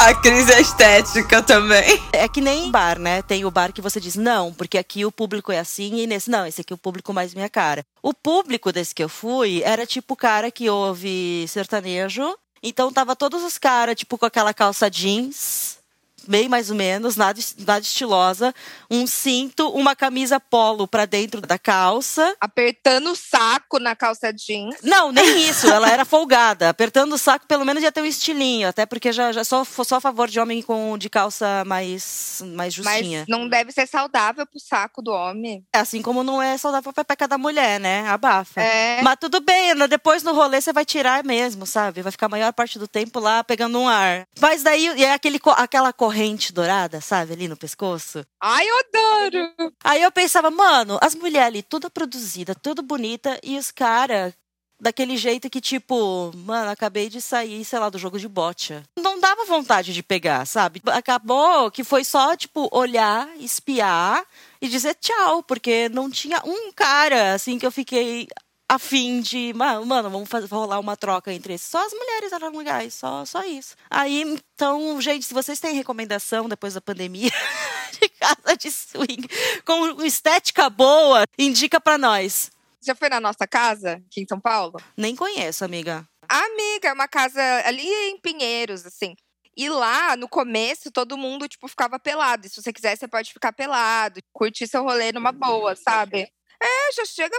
[0.04, 2.02] A crise estética também.
[2.12, 3.22] É que nem bar, né?
[3.22, 6.28] Tem o bar que você diz, não, porque aqui o público é assim, e nesse,
[6.28, 7.86] não, esse aqui é o público mais minha cara.
[8.02, 12.36] O público desse que eu fui era tipo o cara que ouve sertanejo.
[12.64, 15.78] Então tava todos os caras, tipo, com aquela calça jeans,
[16.27, 18.53] bem mais ou menos, nada, nada estilosa,
[18.89, 22.36] um cinto, uma camisa polo pra dentro da calça.
[22.39, 24.75] Apertando o saco na calça jeans.
[24.84, 26.69] Não, nem isso, ela era folgada.
[26.69, 29.97] Apertando o saco, pelo menos ia ter um estilinho, até porque já, já sou, sou
[29.97, 33.25] a favor de homem com de calça mais, mais justinha.
[33.27, 35.65] Mas não deve ser saudável pro saco do homem.
[35.73, 38.07] Assim como não é saudável pra peca da mulher, né?
[38.07, 38.62] Abafa.
[38.62, 39.01] É.
[39.01, 42.01] Mas tudo bem, depois no rolê você vai tirar mesmo, sabe?
[42.01, 44.27] Vai ficar a maior parte do tempo lá pegando um ar.
[44.39, 46.11] Mas daí é aquele, aquela corrente
[46.54, 47.34] dourada, sabe?
[47.34, 48.26] Ali no pescoço.
[48.41, 49.74] Ai, eu adoro!
[49.84, 54.34] Aí eu pensava, mano, as mulheres ali, tudo produzida, tudo bonita, e os caras
[54.82, 58.84] daquele jeito que, tipo, mano, acabei de sair, sei lá, do jogo de bocha.
[58.97, 60.82] Não dava vontade de pegar, sabe?
[60.88, 64.26] Acabou que foi só, tipo, olhar, espiar
[64.60, 68.28] e dizer tchau, porque não tinha um cara, assim, que eu fiquei
[68.71, 71.69] a fim de, ma- mano, vamos fazer, rolar uma troca entre esses.
[71.69, 73.75] Só as mulheres eram legais, só, só isso.
[73.89, 77.29] Aí, então, gente, se vocês têm recomendação depois da pandemia
[78.01, 79.27] de casa de swing
[79.65, 82.49] com estética boa, indica pra nós.
[82.81, 84.79] Já foi na nossa casa, aqui em São Paulo?
[84.95, 86.07] Nem conheço, amiga.
[86.29, 89.15] Amiga, é uma casa ali em Pinheiros, assim.
[89.57, 92.47] E lá, no começo, todo mundo, tipo, ficava pelado.
[92.47, 94.21] E se você quiser, você pode ficar pelado.
[94.31, 96.31] Curtir seu rolê numa boa, sabe?
[96.63, 97.38] É, já chega,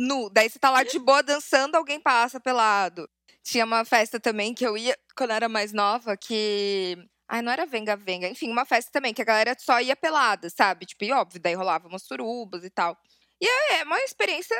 [0.00, 0.30] nu.
[0.30, 3.08] Daí você tá lá de boa dançando, alguém passa pelado.
[3.42, 6.96] Tinha uma festa também que eu ia quando eu era mais nova, que.
[7.28, 8.28] Ai, não era Venga Venga.
[8.28, 10.86] Enfim, uma festa também, que a galera só ia pelada, sabe?
[10.86, 12.96] Tipo, e óbvio, daí rolava umas surubas e tal.
[13.40, 14.56] E é uma experiência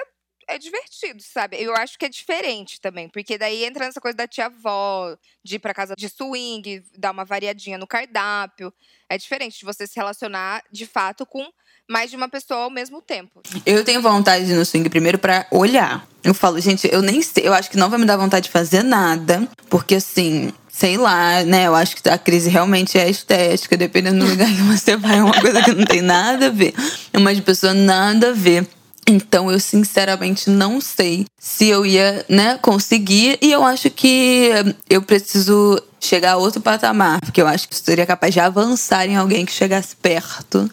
[0.49, 1.63] é divertido, sabe?
[1.63, 5.59] Eu acho que é diferente também, porque daí entra nessa coisa da tia-avó, de ir
[5.61, 8.73] pra casa de swing, dar uma variadinha no cardápio.
[9.09, 11.49] É diferente de você se relacionar, de fato, com
[11.91, 13.41] mais de uma pessoa ao mesmo tempo.
[13.67, 16.07] Eu tenho vontade de ir no swing primeiro pra olhar.
[16.23, 18.51] Eu falo, gente, eu nem sei, eu acho que não vai me dar vontade de
[18.51, 21.67] fazer nada, porque assim, sei lá, né?
[21.67, 25.23] Eu acho que a crise realmente é estética, dependendo do lugar que você vai, é
[25.25, 26.73] uma coisa que não tem nada a ver.
[27.13, 28.69] É uma de pessoa nada a ver.
[29.09, 33.39] Então, eu sinceramente não sei se eu ia, né, conseguir.
[33.41, 34.51] E eu acho que
[34.89, 37.21] eu preciso chegar a outro patamar.
[37.21, 40.71] Porque eu acho que seria capaz de avançar em alguém que chegasse perto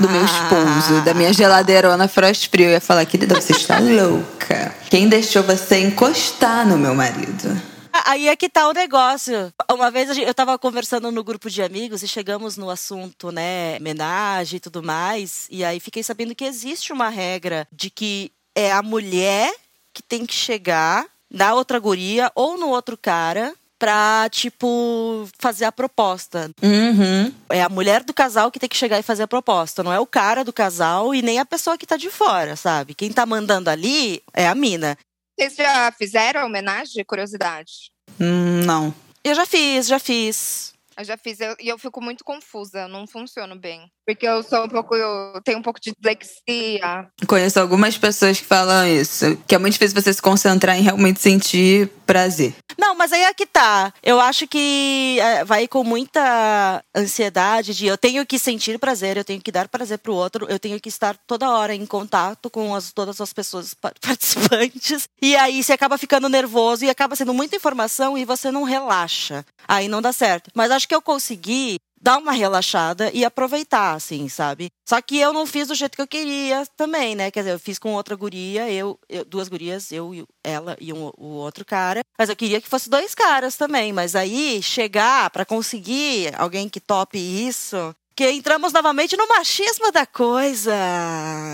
[0.00, 2.66] do meu esposo, da minha geladeirona frost frio.
[2.66, 4.74] Eu ia falar, querida, você está louca.
[4.90, 7.60] Quem deixou você encostar no meu marido?
[8.04, 9.52] Aí é que tá o negócio.
[9.70, 14.58] Uma vez eu tava conversando no grupo de amigos e chegamos no assunto, né, homenagem
[14.58, 15.46] e tudo mais.
[15.50, 19.52] E aí fiquei sabendo que existe uma regra de que é a mulher
[19.92, 25.72] que tem que chegar na outra guria ou no outro cara pra, tipo, fazer a
[25.72, 26.50] proposta.
[26.62, 27.32] Uhum.
[27.50, 29.82] É a mulher do casal que tem que chegar e fazer a proposta.
[29.82, 32.94] Não é o cara do casal e nem a pessoa que tá de fora, sabe?
[32.94, 34.98] Quem tá mandando ali é a mina.
[35.38, 37.04] Vocês já fizeram a homenagem?
[37.04, 37.92] Curiosidade.
[38.20, 38.92] Hum, Não.
[39.22, 40.72] Eu já fiz, já fiz.
[40.96, 43.88] Eu já fiz eu- e eu fico muito confusa, não funciono bem.
[44.08, 44.96] Porque eu sou um pouco.
[44.96, 47.06] Eu tenho um pouco de dislexia.
[47.26, 49.36] Conheço algumas pessoas que falam isso.
[49.46, 52.54] Que é muito difícil você se concentrar em realmente sentir prazer.
[52.78, 53.92] Não, mas aí é que tá.
[54.02, 59.24] Eu acho que é, vai com muita ansiedade de eu tenho que sentir prazer, eu
[59.24, 62.74] tenho que dar prazer pro outro, eu tenho que estar toda hora em contato com
[62.74, 65.06] as, todas as pessoas pa- participantes.
[65.20, 69.44] E aí você acaba ficando nervoso e acaba sendo muita informação e você não relaxa.
[69.66, 70.50] Aí não dá certo.
[70.54, 74.70] Mas acho que eu consegui dar uma relaxada e aproveitar, assim, sabe?
[74.88, 77.30] Só que eu não fiz do jeito que eu queria também, né?
[77.30, 80.92] Quer dizer, eu fiz com outra guria, eu, eu- duas gurias, eu e ela e
[80.92, 82.00] um- o outro cara.
[82.18, 83.92] Mas eu queria que fosse dois caras também.
[83.92, 87.94] Mas aí, chegar pra conseguir alguém que tope isso.
[88.16, 90.74] Que entramos novamente no machismo da coisa.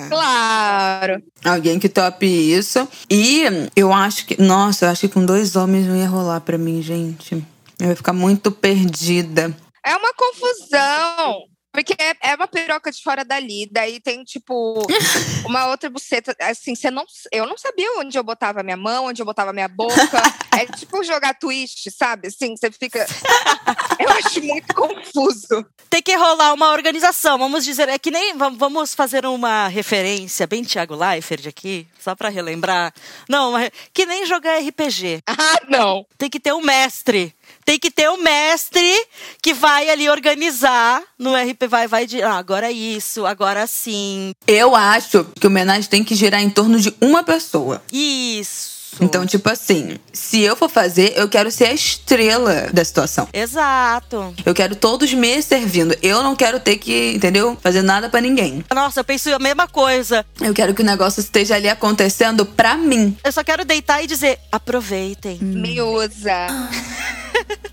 [0.09, 1.23] Claro.
[1.45, 2.89] Alguém que tope isso.
[3.11, 3.43] E
[3.77, 4.41] eu acho que.
[4.41, 7.35] Nossa, eu acho que com dois homens não ia rolar pra mim, gente.
[7.79, 9.55] Eu ia ficar muito perdida.
[9.85, 11.49] É uma confusão.
[11.75, 13.69] Porque é, é uma piroca de fora dali.
[13.69, 14.87] Daí tem, tipo,
[15.45, 16.35] uma outra buceta.
[16.41, 17.05] Assim, você não.
[17.33, 20.23] Eu não sabia onde eu botava minha mão, onde eu botava minha boca.
[20.57, 22.29] é tipo jogar twist, sabe?
[22.29, 23.05] Assim, você fica.
[23.99, 25.67] eu acho muito confuso.
[25.91, 27.37] Tem que rolar uma organização.
[27.39, 28.39] Vamos dizer, é que nem.
[28.39, 32.95] Vamos fazer uma referência bem Thiago Leifert aqui, só pra relembrar.
[33.29, 33.55] Não,
[33.93, 35.25] que nem jogar RPG.
[35.27, 36.07] Ah, não.
[36.17, 37.35] Tem que ter um mestre
[37.65, 39.07] tem que ter um mestre
[39.43, 44.33] que vai ali organizar no RP, vai, vai de, ah, agora isso, agora sim.
[44.47, 47.83] Eu acho que o homenagem tem que girar em torno de uma pessoa.
[47.93, 48.74] Isso.
[49.01, 53.29] Então, tipo assim, se eu for fazer, eu quero ser a estrela da situação.
[53.33, 54.35] Exato.
[54.45, 55.97] Eu quero todos me servindo.
[56.03, 57.57] Eu não quero ter que, entendeu?
[57.61, 58.65] Fazer nada para ninguém.
[58.75, 60.25] Nossa, eu penso a mesma coisa.
[60.41, 63.17] Eu quero que o negócio esteja ali acontecendo pra mim.
[63.25, 65.39] Eu só quero deitar e dizer: aproveitem.
[65.41, 66.47] Me usa.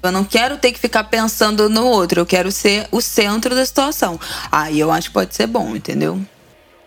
[0.01, 3.63] Eu não quero ter que ficar pensando no outro, eu quero ser o centro da
[3.63, 4.19] situação.
[4.51, 6.19] Aí eu acho que pode ser bom, entendeu?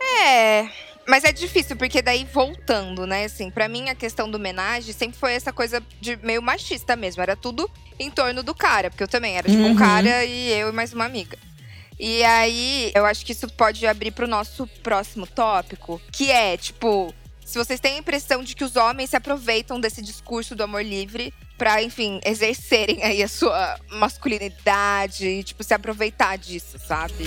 [0.01, 0.67] É.
[1.07, 3.25] Mas é difícil, porque daí voltando, né?
[3.25, 7.23] Assim, para mim a questão do homenagem sempre foi essa coisa de meio machista mesmo.
[7.23, 9.73] Era tudo em torno do cara, porque eu também era tipo uhum.
[9.73, 11.39] um cara e eu e mais uma amiga.
[11.99, 17.15] E aí, eu acho que isso pode abrir pro nosso próximo tópico, que é, tipo,
[17.45, 20.83] se vocês têm a impressão de que os homens se aproveitam desse discurso do amor
[20.83, 27.27] livre para, enfim, exercerem aí a sua masculinidade e, tipo, se aproveitar disso, sabe?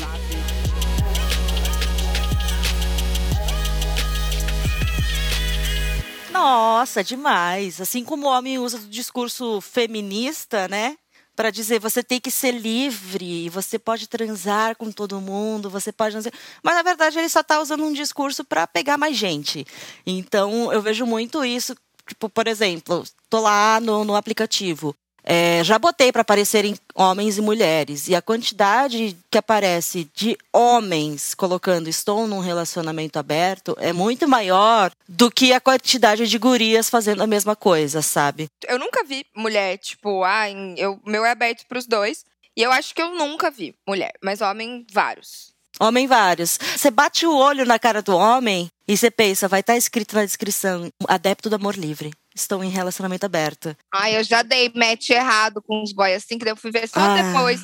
[6.38, 7.82] Nossa, demais.
[7.82, 10.96] Assim como o homem usa o discurso feminista, né?
[11.36, 16.16] Para dizer você tem que ser livre, você pode transar com todo mundo, você pode.
[16.64, 19.66] Mas na verdade ele só está usando um discurso para pegar mais gente.
[20.06, 21.76] Então eu vejo muito isso
[22.08, 24.96] Tipo, por exemplo, tô lá no, no aplicativo.
[25.30, 28.08] É, já botei para aparecerem homens e mulheres.
[28.08, 34.90] E a quantidade que aparece de homens colocando estou num relacionamento aberto é muito maior
[35.06, 38.48] do que a quantidade de gurias fazendo a mesma coisa, sabe?
[38.66, 42.24] Eu nunca vi mulher, tipo, ah, eu, meu é aberto para os dois.
[42.56, 45.54] E eu acho que eu nunca vi mulher, mas homem, vários.
[45.78, 46.58] Homem vários.
[46.58, 50.16] Você bate o olho na cara do homem e você pensa, vai estar tá escrito
[50.16, 52.12] na descrição, adepto do amor livre.
[52.38, 53.76] Estou em relacionamento aberto.
[53.92, 57.00] Ai, eu já dei match errado com os boys assim, que eu fui ver só
[57.00, 57.16] ah.
[57.16, 57.64] depois.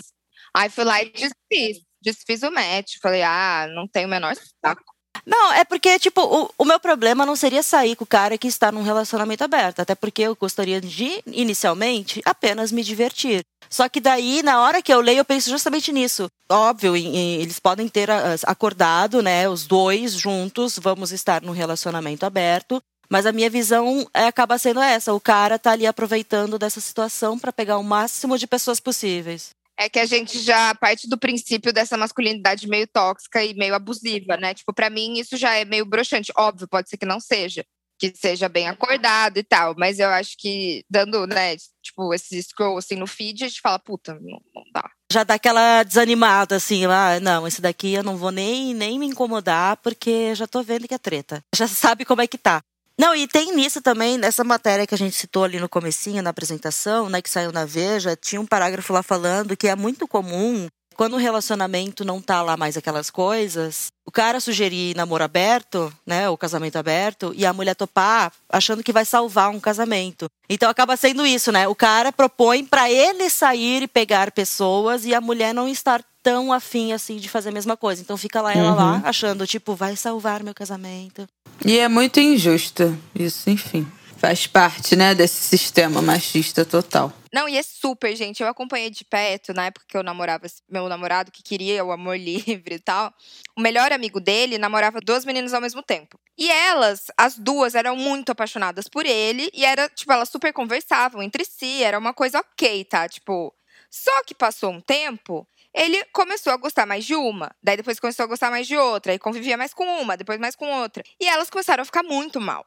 [0.52, 1.84] Aí fui lá e desfiz.
[2.02, 2.96] Desfiz o match.
[3.00, 4.84] Falei, ah, não tem o menor saco.
[5.24, 8.48] Não, é porque, tipo, o, o, meu problema não seria sair com o cara que
[8.48, 9.80] está num relacionamento aberto.
[9.80, 13.46] Até porque eu gostaria de, inicialmente, apenas me divertir.
[13.70, 16.28] Só que daí, na hora que eu leio, eu penso justamente nisso.
[16.50, 22.82] Óbvio, eles podem ter ah, acordado, né, os dois juntos, vamos estar num relacionamento aberto.
[23.14, 27.38] Mas a minha visão é, acaba sendo essa: o cara tá ali aproveitando dessa situação
[27.38, 31.74] para pegar o máximo de pessoas possíveis é que a gente já parte do princípio
[31.74, 34.54] dessa masculinidade meio tóxica e meio abusiva, né?
[34.54, 36.32] Tipo, para mim isso já é meio broxante.
[36.38, 37.66] Óbvio, pode ser que não seja,
[37.98, 42.78] que seja bem acordado e tal, mas eu acho que dando, né, tipo, esse scroll
[42.78, 44.88] assim no feed, a gente fala, puta, não, não dá.
[45.12, 49.08] Já dá aquela desanimada, assim, ah, não, esse daqui eu não vou nem, nem me
[49.08, 51.44] incomodar, porque já tô vendo que é treta.
[51.56, 52.62] Já sabe como é que tá.
[53.00, 56.30] Não, e tem nisso também, nessa matéria que a gente citou ali no comecinho, na
[56.30, 60.68] apresentação, né, que saiu na Veja, tinha um parágrafo lá falando que é muito comum
[60.94, 66.30] quando o relacionamento não tá lá mais aquelas coisas, o cara sugerir namoro aberto, né,
[66.30, 70.28] o casamento aberto, e a mulher topar achando que vai salvar um casamento.
[70.48, 71.68] Então acaba sendo isso, né?
[71.68, 76.54] O cara propõe para ele sair e pegar pessoas e a mulher não estar tão
[76.54, 78.02] afim assim de fazer a mesma coisa.
[78.02, 78.76] Então fica lá ela uhum.
[78.76, 81.28] lá achando tipo vai salvar meu casamento.
[81.66, 83.88] E é muito injusto isso, enfim.
[84.18, 87.12] Faz parte, né, desse sistema machista total.
[87.34, 88.44] Não, e é super, gente.
[88.44, 92.16] Eu acompanhei de perto, na época que eu namorava meu namorado, que queria o amor
[92.20, 93.14] livre e tal.
[93.58, 96.20] O melhor amigo dele namorava duas meninas ao mesmo tempo.
[96.38, 99.50] E elas, as duas, eram muito apaixonadas por ele.
[99.54, 101.82] E era, tipo, elas super conversavam entre si.
[101.82, 103.08] Era uma coisa ok, tá?
[103.08, 103.54] Tipo.
[103.90, 108.24] Só que passou um tempo ele começou a gostar mais de uma, daí depois começou
[108.24, 111.04] a gostar mais de outra, e convivia mais com uma, depois mais com outra.
[111.20, 112.66] E elas começaram a ficar muito mal.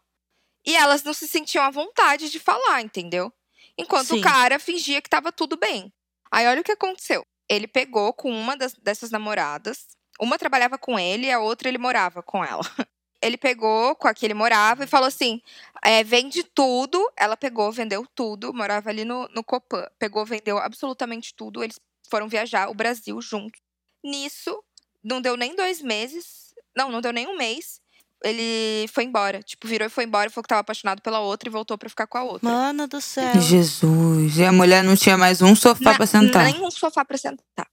[0.66, 3.32] E elas não se sentiam à vontade de falar, entendeu?
[3.78, 4.18] Enquanto Sim.
[4.18, 5.92] o cara fingia que tava tudo bem.
[6.32, 7.24] Aí olha o que aconteceu.
[7.48, 9.86] Ele pegou com uma das, dessas namoradas,
[10.20, 12.62] uma trabalhava com ele e a outra ele morava com ela.
[13.22, 15.40] Ele pegou com a que ele morava e falou assim:
[15.82, 17.02] é, vende tudo.
[17.16, 19.86] Ela pegou, vendeu tudo, morava ali no, no Copan.
[19.98, 21.64] Pegou, vendeu absolutamente tudo.
[21.64, 21.80] Eles
[22.10, 23.60] foram viajar o Brasil juntos.
[24.04, 24.62] Nisso,
[25.02, 27.80] não deu nem dois meses, não, não deu nem um mês.
[28.24, 29.42] ele foi embora.
[29.42, 32.06] Tipo, virou e foi embora, falou que tava apaixonado pela outra e voltou pra ficar
[32.06, 32.48] com a outra.
[32.48, 33.38] Mano do céu.
[33.40, 34.38] Jesus.
[34.38, 36.44] E a mulher não tinha mais um sofá Na- pra sentar.
[36.44, 37.68] Nem um sofá pra sentar.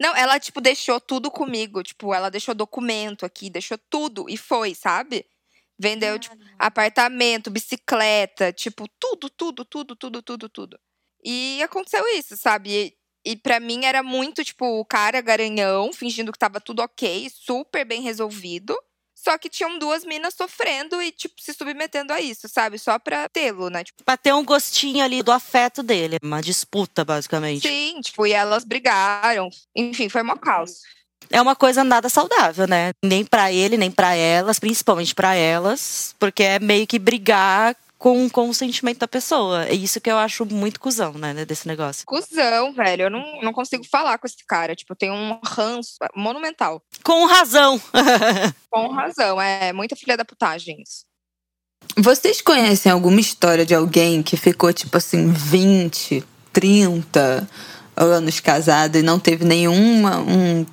[0.00, 1.82] Não, ela, tipo, deixou tudo comigo.
[1.82, 5.24] Tipo, ela deixou documento aqui, deixou tudo e foi, sabe?
[5.78, 10.78] Vendeu, tipo, apartamento, bicicleta, tipo, tudo, tudo, tudo, tudo, tudo, tudo.
[11.24, 12.94] E aconteceu isso, sabe?
[13.26, 17.84] E, pra mim era muito, tipo, o cara garanhão, fingindo que tava tudo ok, super
[17.84, 18.72] bem resolvido.
[19.16, 22.78] Só que tinham duas minas sofrendo e, tipo, se submetendo a isso, sabe?
[22.78, 23.82] Só pra tê-lo, né?
[23.82, 26.18] Tipo, Pra ter um gostinho ali do afeto dele.
[26.22, 27.66] Uma disputa, basicamente.
[27.66, 29.50] sim, tipo, e elas brigaram.
[29.74, 30.82] Enfim, foi mó caos.
[31.28, 32.92] É uma coisa nada saudável, né?
[33.02, 38.28] Nem pra ele, nem pra elas, principalmente pra elas, porque é meio que brigar com,
[38.28, 39.66] com o sentimento da pessoa.
[39.66, 42.04] É isso que eu acho muito cuzão, né, desse negócio.
[42.06, 43.04] Cusão, velho.
[43.04, 44.74] Eu não, não consigo falar com esse cara.
[44.74, 46.82] Tipo, tem um ranço monumental.
[47.02, 47.80] Com razão.
[48.70, 49.40] Com razão.
[49.40, 51.04] É muita filha da putagem isso.
[51.96, 57.48] Vocês conhecem alguma história de alguém que ficou, tipo assim, 20, 30
[57.96, 60.66] anos casado e não teve nenhuma um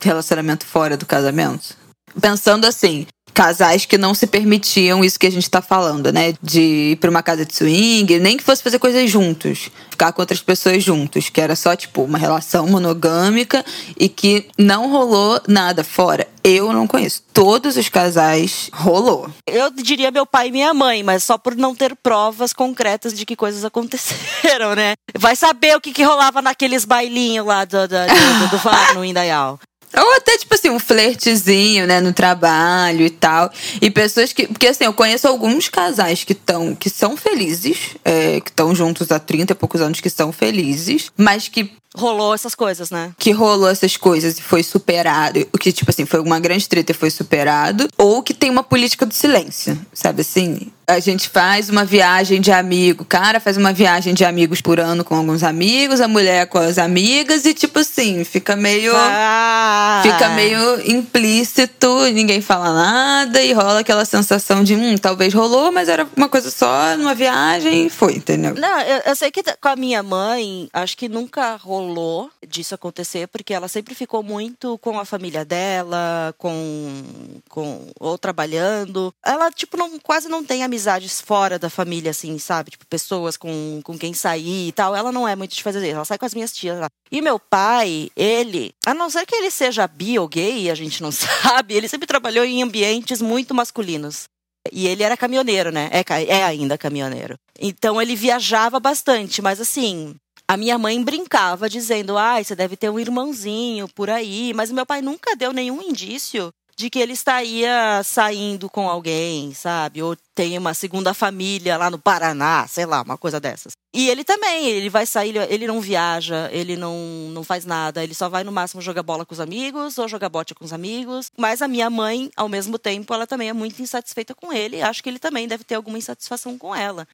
[0.00, 1.76] relacionamento fora do casamento?
[2.20, 3.06] Pensando assim,
[3.38, 6.34] casais que não se permitiam isso que a gente tá falando, né?
[6.42, 10.20] De ir pra uma casa de swing, nem que fosse fazer coisas juntos, ficar com
[10.20, 13.64] outras pessoas juntos, que era só, tipo, uma relação monogâmica
[13.96, 16.26] e que não rolou nada fora.
[16.42, 17.22] Eu não conheço.
[17.32, 19.30] Todos os casais rolou.
[19.46, 23.24] Eu diria meu pai e minha mãe, mas só por não ter provas concretas de
[23.24, 24.94] que coisas aconteceram, né?
[25.16, 29.04] Vai saber o que, que rolava naqueles bailinhos lá do, do, do, do VAR no
[29.04, 29.60] Indaial.
[29.96, 33.50] Ou até, tipo assim, um flertezinho, né, no trabalho e tal.
[33.80, 34.46] E pessoas que.
[34.46, 36.74] Porque assim, eu conheço alguns casais que estão.
[36.74, 41.10] que são felizes, é, que estão juntos há 30 e poucos anos que são felizes,
[41.16, 43.12] mas que Rolou essas coisas, né?
[43.18, 46.92] que rolou essas coisas e foi superado, o que, tipo assim, foi uma grande treta
[46.92, 50.70] e foi superado, ou que tem uma política do silêncio, sabe assim?
[50.88, 54.80] A gente faz uma viagem de amigo, o cara faz uma viagem de amigos por
[54.80, 58.92] ano com alguns amigos, a mulher com as amigas, e tipo assim, fica meio.
[58.96, 60.00] Ah.
[60.02, 65.90] Fica meio implícito, ninguém fala nada e rola aquela sensação de, hum, talvez rolou, mas
[65.90, 68.54] era uma coisa só, numa viagem e foi, entendeu?
[68.54, 73.28] Não, eu, eu sei que com a minha mãe, acho que nunca rolou disso acontecer,
[73.28, 77.02] porque ela sempre ficou muito com a família dela, com,
[77.48, 79.12] com ou trabalhando.
[79.24, 82.70] Ela, tipo, não, quase não tem amizades fora da família, assim, sabe?
[82.70, 84.94] Tipo, pessoas com, com quem sair e tal.
[84.94, 86.88] Ela não é muito de fazer isso, ela sai com as minhas tias lá.
[87.10, 91.02] E meu pai, ele, a não ser que ele seja bi ou gay, a gente
[91.02, 94.28] não sabe, ele sempre trabalhou em ambientes muito masculinos.
[94.72, 95.90] E ele era caminhoneiro, né?
[95.92, 97.36] É, é ainda caminhoneiro.
[97.58, 100.14] Então ele viajava bastante, mas assim,
[100.46, 104.84] a minha mãe brincava dizendo: "Ai, você deve ter um irmãozinho por aí", mas meu
[104.84, 110.00] pai nunca deu nenhum indício de que ele estaria saindo com alguém, sabe?
[110.00, 113.72] Ou tem uma segunda família lá no Paraná, sei lá, uma coisa dessas.
[113.92, 116.96] E ele também, ele vai sair, ele- não viaja, ele não,
[117.32, 120.28] não faz nada, ele só vai no máximo jogar bola com os amigos ou jogar
[120.28, 121.32] bote com os amigos.
[121.36, 124.80] Mas a minha mãe, ao mesmo tempo, ela também é muito insatisfeita com ele.
[124.80, 127.08] Acho que ele também deve ter alguma insatisfação com ela.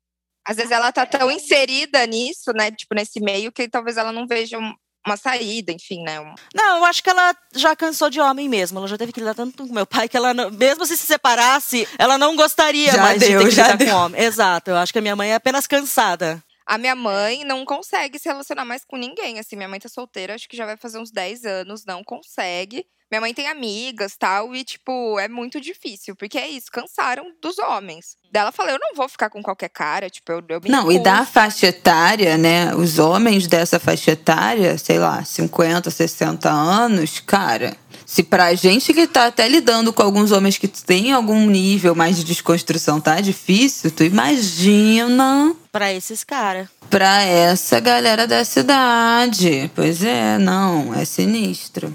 [0.47, 2.71] Às vezes ela tá tão inserida nisso, né?
[2.71, 4.59] Tipo, nesse meio, que talvez ela não veja
[5.07, 6.19] uma saída, enfim, né?
[6.55, 8.79] Não, eu acho que ela já cansou de homem mesmo.
[8.79, 11.07] Ela já teve que lidar tanto com meu pai que ela, não- mesmo se se
[11.07, 13.89] separasse, ela não gostaria Já mais de deu, ter que já lidar deu.
[13.89, 14.23] com homem.
[14.23, 16.43] Exato, eu acho que a minha mãe é apenas cansada.
[16.67, 19.39] A minha mãe não consegue se relacionar mais com ninguém.
[19.39, 22.87] Assim, minha mãe tá solteira, acho que já vai fazer uns 10 anos, não consegue.
[23.11, 27.59] Minha mãe tem amigas tal, e, tipo, é muito difícil, porque é isso, cansaram dos
[27.59, 28.17] homens.
[28.33, 30.91] Daí ela fala: eu não vou ficar com qualquer cara, tipo, eu, eu me Não,
[30.91, 31.03] e recuso.
[31.03, 32.75] da faixa etária, né?
[32.75, 37.77] Os homens dessa faixa etária, sei lá, 50, 60 anos, cara.
[38.07, 42.17] Se pra gente que tá até lidando com alguns homens que têm algum nível mais
[42.17, 46.69] de desconstrução, tá difícil, tu imagina Pra esses caras.
[46.91, 49.71] pra essa galera da cidade.
[49.75, 51.95] Pois é, não, é sinistro.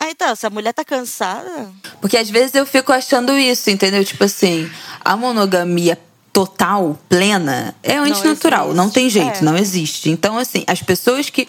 [0.00, 1.68] Ah, então, se a mulher tá cansada.
[2.00, 4.04] Porque às vezes eu fico achando isso, entendeu?
[4.04, 4.70] Tipo assim,
[5.04, 5.98] a monogamia
[6.32, 8.66] total, plena, é antinatural.
[8.66, 8.76] existe.
[8.76, 9.42] Não tem jeito, É.
[9.42, 10.08] não existe.
[10.08, 11.48] Então, assim, as pessoas que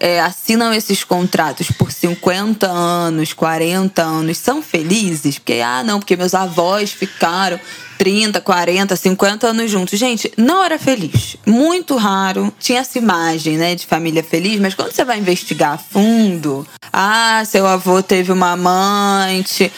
[0.00, 5.38] é, assinam esses contratos por 50 anos, 40 anos, são felizes?
[5.38, 7.60] Porque, ah, não, porque meus avós ficaram
[7.98, 9.98] 30, 40, 50 anos juntos.
[9.98, 11.36] Gente, não era feliz.
[11.44, 12.50] Muito raro.
[12.58, 17.42] Tinha essa imagem, né, de família feliz, mas quando você vai investigar a fundo, ah,
[17.44, 19.70] seu avô teve uma amante,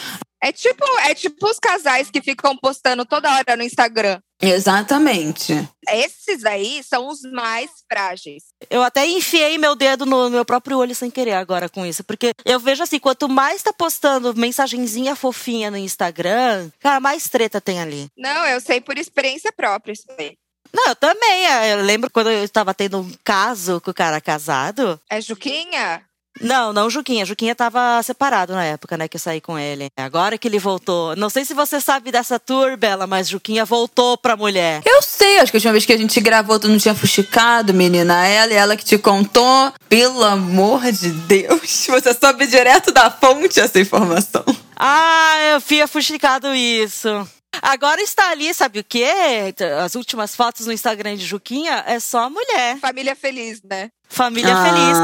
[0.42, 4.20] É tipo, é tipo os casais que ficam postando toda hora no Instagram.
[4.40, 5.68] Exatamente.
[5.88, 8.42] Esses aí são os mais frágeis.
[8.68, 12.02] Eu até enfiei meu dedo no meu próprio olho sem querer agora com isso.
[12.02, 17.60] Porque eu vejo assim, quanto mais tá postando mensagenzinha fofinha no Instagram, cara, mais treta
[17.60, 18.08] tem ali.
[18.18, 20.36] Não, eu sei por experiência própria isso aí.
[20.74, 21.46] Não, eu também.
[21.46, 24.98] é, Eu lembro quando eu estava tendo um caso com o cara casado.
[25.08, 26.02] É Juquinha?
[26.40, 27.24] Não, não Juquinha.
[27.24, 29.88] Juquinha tava separado na época, né, que eu saí com ele.
[29.96, 31.14] Agora que ele voltou.
[31.16, 34.82] Não sei se você sabe dessa tour, Bela, mas Juquinha voltou pra mulher.
[34.84, 37.74] Eu sei, acho que a última vez que a gente gravou, tu não tinha fuxicado,
[37.74, 38.26] menina.
[38.26, 39.72] Ela e ela que te contou.
[39.88, 44.44] Pelo amor de Deus, você soube direto da fonte essa informação.
[44.76, 47.08] Ah, eu fui fuxicado isso.
[47.60, 49.06] Agora está ali, sabe o quê?
[49.84, 52.78] As últimas fotos no Instagram de Juquinha é só mulher.
[52.80, 53.90] Família feliz, né?
[54.12, 54.98] Família feliz.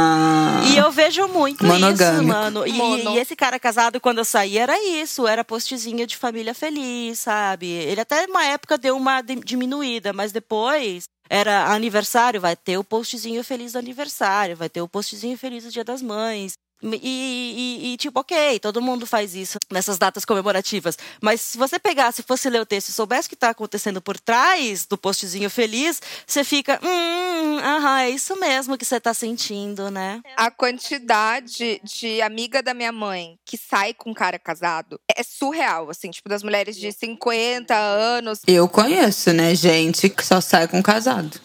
[0.74, 2.24] E eu vejo muito isso, Monogâmico.
[2.26, 2.66] mano.
[2.66, 3.14] E, Mono.
[3.14, 5.26] e esse cara casado, quando eu saí, era isso.
[5.26, 7.66] Era postzinho de família feliz, sabe?
[7.66, 12.84] Ele até uma época deu uma di- diminuída, mas depois era aniversário, vai ter o
[12.84, 16.52] postzinho feliz do aniversário, vai ter o postzinho feliz do dia das mães.
[16.82, 20.96] E, e- e, tipo, ok, todo mundo faz isso nessas datas comemorativas.
[21.20, 24.18] Mas se você pegasse, fosse ler o texto e soubesse o que está acontecendo por
[24.18, 29.90] trás do postzinho feliz, você fica, hum, aham, é isso mesmo que você tá sentindo,
[29.90, 30.20] né?
[30.36, 35.90] A quantidade de amiga da minha mãe que sai com um cara casado é surreal,
[35.90, 38.40] assim, tipo, das mulheres de 50 anos.
[38.46, 41.40] Eu conheço, né, gente que só sai com casado.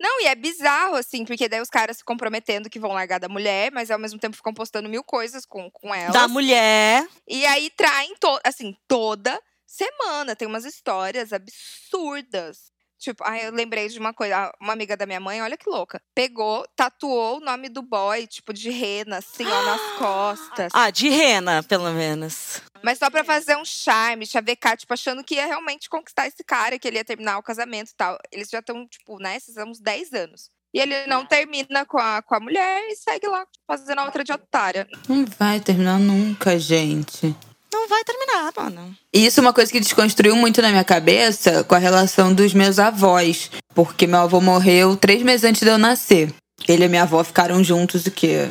[0.00, 3.28] Não, e é bizarro, assim, porque daí os caras se comprometendo que vão largar da
[3.28, 6.12] mulher, mas ao mesmo tempo ficam postando mil coisas com, com ela.
[6.12, 7.06] Da mulher.
[7.26, 10.36] E aí traem, to assim, toda semana.
[10.36, 12.72] Tem umas histórias absurdas.
[12.98, 14.52] Tipo, ai, eu lembrei de uma coisa.
[14.60, 16.02] Uma amiga da minha mãe, olha que louca.
[16.14, 20.72] Pegou, tatuou o nome do boy, tipo, de rena, assim, ó, nas costas.
[20.74, 22.60] Ah, de rena, pelo menos.
[22.82, 26.78] Mas só pra fazer um charme, chavecar, tipo, achando que ia realmente conquistar esse cara,
[26.78, 28.18] que ele ia terminar o casamento e tal.
[28.32, 30.50] Eles já estão, tipo, né, esses uns 10 anos.
[30.72, 34.22] E ele não termina com a, com a mulher e segue lá, fazendo a outra
[34.22, 34.86] de otária.
[35.08, 37.34] Não vai terminar nunca, gente.
[37.72, 38.94] Não vai terminar, mano.
[39.12, 42.78] Isso é uma coisa que desconstruiu muito na minha cabeça com a relação dos meus
[42.78, 43.50] avós.
[43.74, 46.32] Porque meu avô morreu três meses antes de eu nascer.
[46.66, 48.50] Ele e minha avó ficaram juntos o quê?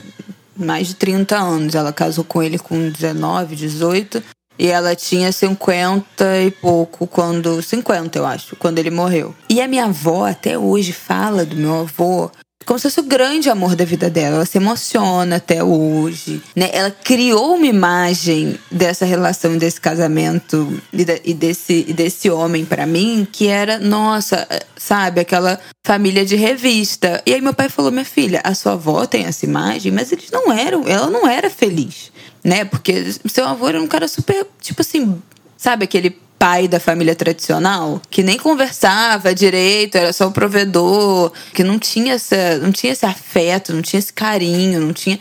[0.55, 1.75] Mais de 30 anos.
[1.75, 4.23] Ela casou com ele com 19, 18.
[4.59, 7.61] E ela tinha 50 e pouco quando.
[7.61, 9.35] 50, eu acho, quando ele morreu.
[9.49, 12.31] E a minha avó até hoje fala do meu avô
[12.67, 14.35] como se fosse o grande amor da vida dela.
[14.35, 16.41] Ela se emociona até hoje.
[16.53, 16.69] Né?
[16.73, 22.85] Ela criou uma imagem dessa relação, desse casamento e, e desse, e desse homem pra
[22.85, 24.45] mim que era, nossa,
[24.75, 27.23] sabe, aquela família de revista.
[27.25, 30.29] E aí meu pai falou: minha filha, a sua avó tem essa imagem, mas eles
[30.29, 32.11] não eram, ela não era feliz.
[32.43, 32.65] Né?
[32.65, 35.21] Porque seu avô era um cara super, tipo assim,
[35.57, 41.63] sabe aquele pai da família tradicional que nem conversava direito, era só o provedor, que
[41.63, 45.19] não tinha essa, não tinha esse afeto, não tinha esse carinho, não tinha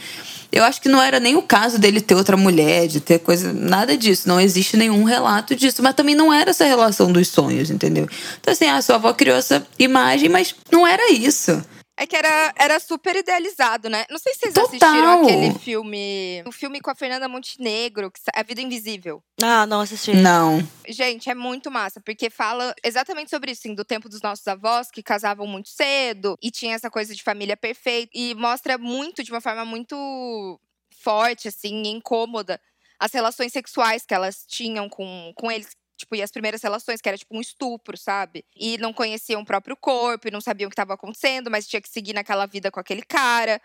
[0.57, 3.53] eu acho que não era nem o caso dele ter outra mulher, de ter coisa,
[3.53, 4.27] nada disso.
[4.27, 5.83] Não existe nenhum relato disso.
[5.83, 8.09] Mas também não era essa relação dos sonhos, entendeu?
[8.41, 11.63] Então, assim, a sua avó criou essa imagem, mas não era isso.
[11.99, 14.05] É que era, era super idealizado, né?
[14.11, 14.69] Não sei se vocês Total.
[14.71, 16.43] assistiram aquele filme.
[16.47, 19.23] O filme com a Fernanda Montenegro, que A Vida Invisível.
[19.43, 20.13] Ah, não assisti.
[20.15, 20.67] Não.
[20.87, 24.91] Gente, é muito massa, porque fala exatamente sobre isso, assim, do tempo dos nossos avós,
[24.91, 28.13] que casavam muito cedo e tinha essa coisa de família perfeita.
[28.15, 30.61] E mostra muito, de uma forma muito
[31.01, 32.61] forte, assim, e incômoda,
[32.99, 35.69] as relações sexuais que elas tinham com, com eles.
[35.97, 38.45] Tipo, e as primeiras relações, que era tipo um estupro, sabe?
[38.55, 41.81] E não conheciam o próprio corpo, e não sabiam o que estava acontecendo, mas tinha
[41.81, 43.61] que seguir naquela vida com aquele cara.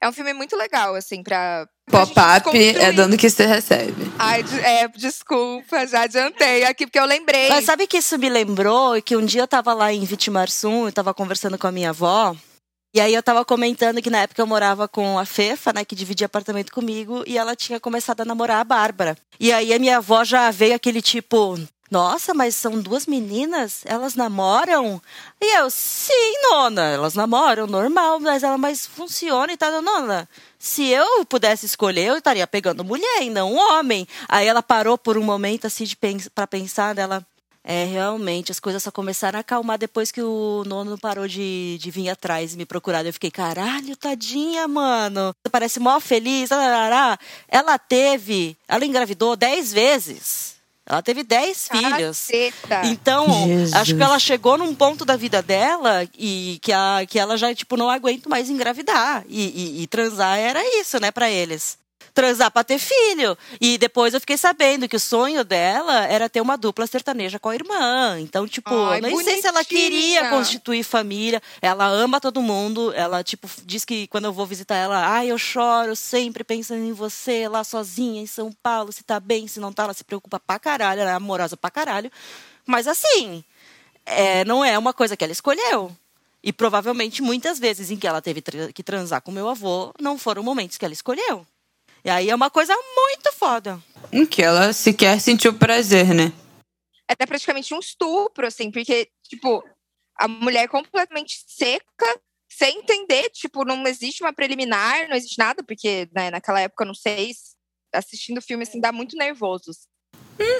[0.00, 1.68] É um filme muito legal, assim, pra.
[1.88, 4.10] Pop-up é dando que você recebe.
[4.18, 7.48] Ai, é, desculpa, já adiantei aqui, porque eu lembrei.
[7.48, 9.00] Mas sabe que isso me lembrou?
[9.00, 12.34] Que um dia eu tava lá em Vitimarsum, eu tava conversando com a minha avó.
[12.94, 15.94] E aí eu tava comentando que na época eu morava com a Fefa, né, que
[15.94, 19.16] dividia apartamento comigo, e ela tinha começado a namorar a Bárbara.
[19.40, 21.58] E aí a minha avó já veio aquele tipo,
[21.90, 23.82] nossa, mas são duas meninas?
[23.86, 25.00] Elas namoram?
[25.40, 30.28] E eu, sim, nona, elas namoram, normal, mas ela, mas funciona e tal, nona.
[30.58, 34.06] Se eu pudesse escolher, eu estaria pegando mulher e não homem.
[34.28, 35.84] Aí ela parou por um momento assim
[36.34, 37.26] para pensar dela.
[37.64, 41.90] É, realmente, as coisas só começaram a acalmar depois que o nono parou de, de
[41.92, 43.06] vir atrás e me procurar.
[43.06, 45.32] Eu fiquei, caralho, tadinha, mano.
[45.50, 46.50] Parece mó feliz.
[47.48, 50.52] Ela teve, ela engravidou dez vezes.
[50.84, 52.26] Ela teve dez filhos.
[52.26, 52.82] Caceta.
[52.86, 53.72] Então, Jesus.
[53.74, 57.54] acho que ela chegou num ponto da vida dela e que, a, que ela já,
[57.54, 59.24] tipo, não aguenta mais engravidar.
[59.28, 61.78] E, e- e transar era isso, né, pra eles.
[62.12, 63.36] Transar pra ter filho.
[63.60, 67.48] E depois eu fiquei sabendo que o sonho dela era ter uma dupla sertaneja com
[67.48, 68.18] a irmã.
[68.20, 69.80] Então, tipo, Ai, nem sei se ela bonitinha.
[69.80, 71.42] queria constituir família.
[71.60, 72.92] Ela ama todo mundo.
[72.94, 76.92] Ela, tipo, diz que quando eu vou visitar ela, ai, eu choro sempre pensando em
[76.92, 80.38] você lá sozinha em São Paulo, se tá bem, se não tá, ela se preocupa
[80.38, 82.10] pra caralho, ela é amorosa pra caralho.
[82.66, 83.42] Mas assim,
[84.04, 85.90] é, não é uma coisa que ela escolheu.
[86.44, 88.42] E provavelmente muitas vezes em que ela teve
[88.74, 91.46] que transar com meu avô, não foram momentos que ela escolheu.
[92.04, 93.80] E aí é uma coisa muito foda.
[94.12, 96.32] Em que ela sequer sentiu prazer, né?
[97.08, 99.62] É até praticamente um estupro, assim, porque, tipo,
[100.16, 106.08] a mulher completamente seca, sem entender, tipo, não existe uma preliminar, não existe nada, porque
[106.14, 107.32] né, naquela época, não sei,
[107.94, 109.72] assistindo o filme, assim, dá muito nervoso.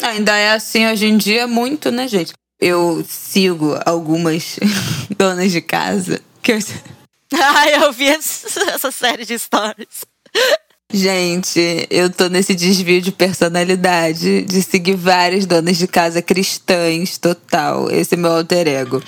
[0.03, 2.33] Ainda é assim hoje em dia, muito, né, gente?
[2.61, 4.59] Eu sigo algumas
[5.17, 6.59] donas de casa que eu...
[7.35, 10.05] Ai, eu vi essa série de stories.
[10.93, 17.91] Gente, eu tô nesse desvio de personalidade de seguir várias donas de casa cristãs, total.
[17.91, 19.03] Esse é meu alter ego.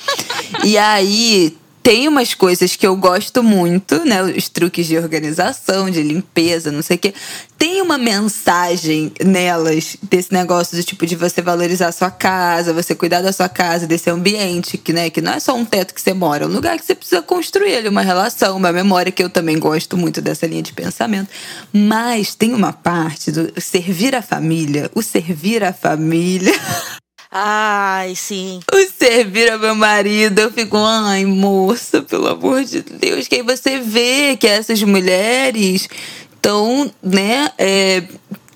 [0.64, 1.54] e aí,
[1.84, 4.22] tem umas coisas que eu gosto muito, né?
[4.22, 7.12] Os truques de organização, de limpeza, não sei o quê.
[7.58, 12.94] Tem uma mensagem nelas desse negócio do tipo de você valorizar a sua casa, você
[12.94, 16.00] cuidar da sua casa, desse ambiente, que, né, que não é só um teto que
[16.00, 19.22] você mora, é um lugar que você precisa construir ali uma relação, uma memória, que
[19.22, 21.28] eu também gosto muito dessa linha de pensamento.
[21.70, 26.54] Mas tem uma parte do servir a família, o servir a família.
[27.36, 28.60] Ai, sim.
[28.72, 33.26] O servir ao meu marido, eu fico, ai, moça, pelo amor de Deus.
[33.26, 35.88] Que aí você vê que essas mulheres
[36.32, 38.04] estão, né, é,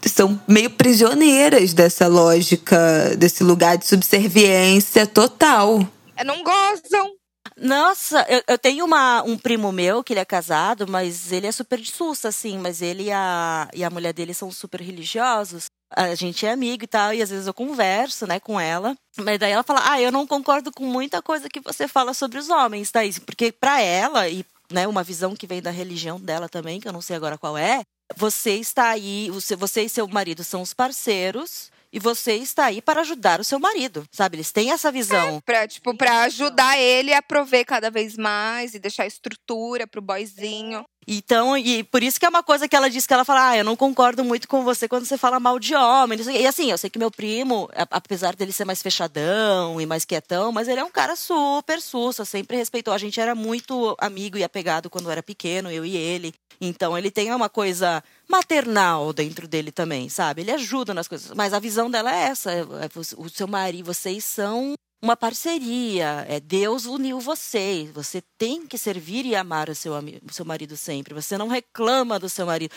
[0.07, 5.85] são meio prisioneiras dessa lógica, desse lugar de subserviência total.
[6.17, 7.15] É, não gozam.
[7.61, 11.53] Nossa, eu, eu tenho uma, um primo meu que ele é casado, mas ele é
[11.53, 15.65] super de sussa, assim, mas ele e a, e a mulher dele são super religiosos.
[15.91, 18.97] A gente é amigo e tal, e às vezes eu converso, né, com ela.
[19.17, 22.39] Mas daí ela fala: Ah, eu não concordo com muita coisa que você fala sobre
[22.39, 23.19] os homens, Thaís.
[23.19, 26.93] Porque pra ela, e né, uma visão que vem da religião dela também, que eu
[26.93, 27.83] não sei agora qual é,
[28.17, 31.71] você está aí, você, e seu marido são os parceiros.
[31.91, 34.37] E você está aí para ajudar o seu marido, sabe?
[34.37, 35.41] Eles têm essa visão.
[35.41, 40.85] Pra, tipo, pra ajudar ele a prover cada vez mais e deixar estrutura pro boyzinho.
[41.11, 43.57] Então, e por isso que é uma coisa que ela diz que ela fala, ah,
[43.57, 46.19] eu não concordo muito com você quando você fala mal de homem.
[46.21, 50.53] E assim, eu sei que meu primo, apesar dele ser mais fechadão e mais quietão,
[50.53, 52.93] mas ele é um cara super sussa, sempre respeitou.
[52.93, 56.35] A gente era muito amigo e apegado quando era pequeno, eu e ele.
[56.61, 60.43] Então ele tem uma coisa maternal dentro dele também, sabe?
[60.43, 61.33] Ele ajuda nas coisas.
[61.35, 62.53] Mas a visão dela é essa.
[62.53, 66.27] é- é O seu marido, vocês são uma parceria.
[66.29, 67.91] É Deus uniu vocês.
[67.93, 71.15] Você tem que servir e amar o seu, o seu marido sempre.
[71.15, 72.75] Você não reclama do seu marido.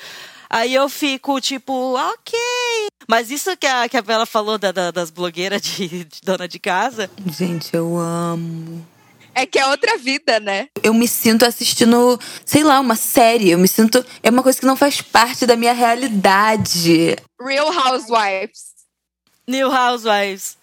[0.49, 2.39] Aí eu fico tipo, ok.
[3.08, 6.47] Mas isso que a, que a Bela falou da- da- das blogueiras de, de dona
[6.47, 7.10] de casa.
[7.28, 8.86] Gente, eu amo.
[9.34, 10.68] É que é outra vida, né?
[10.84, 13.50] Eu me sinto assistindo, sei lá, uma série.
[13.50, 14.06] Eu me sinto.
[14.22, 17.16] É uma coisa que não faz parte da minha realidade.
[17.42, 18.72] Real Housewives.
[19.48, 20.58] New Housewives.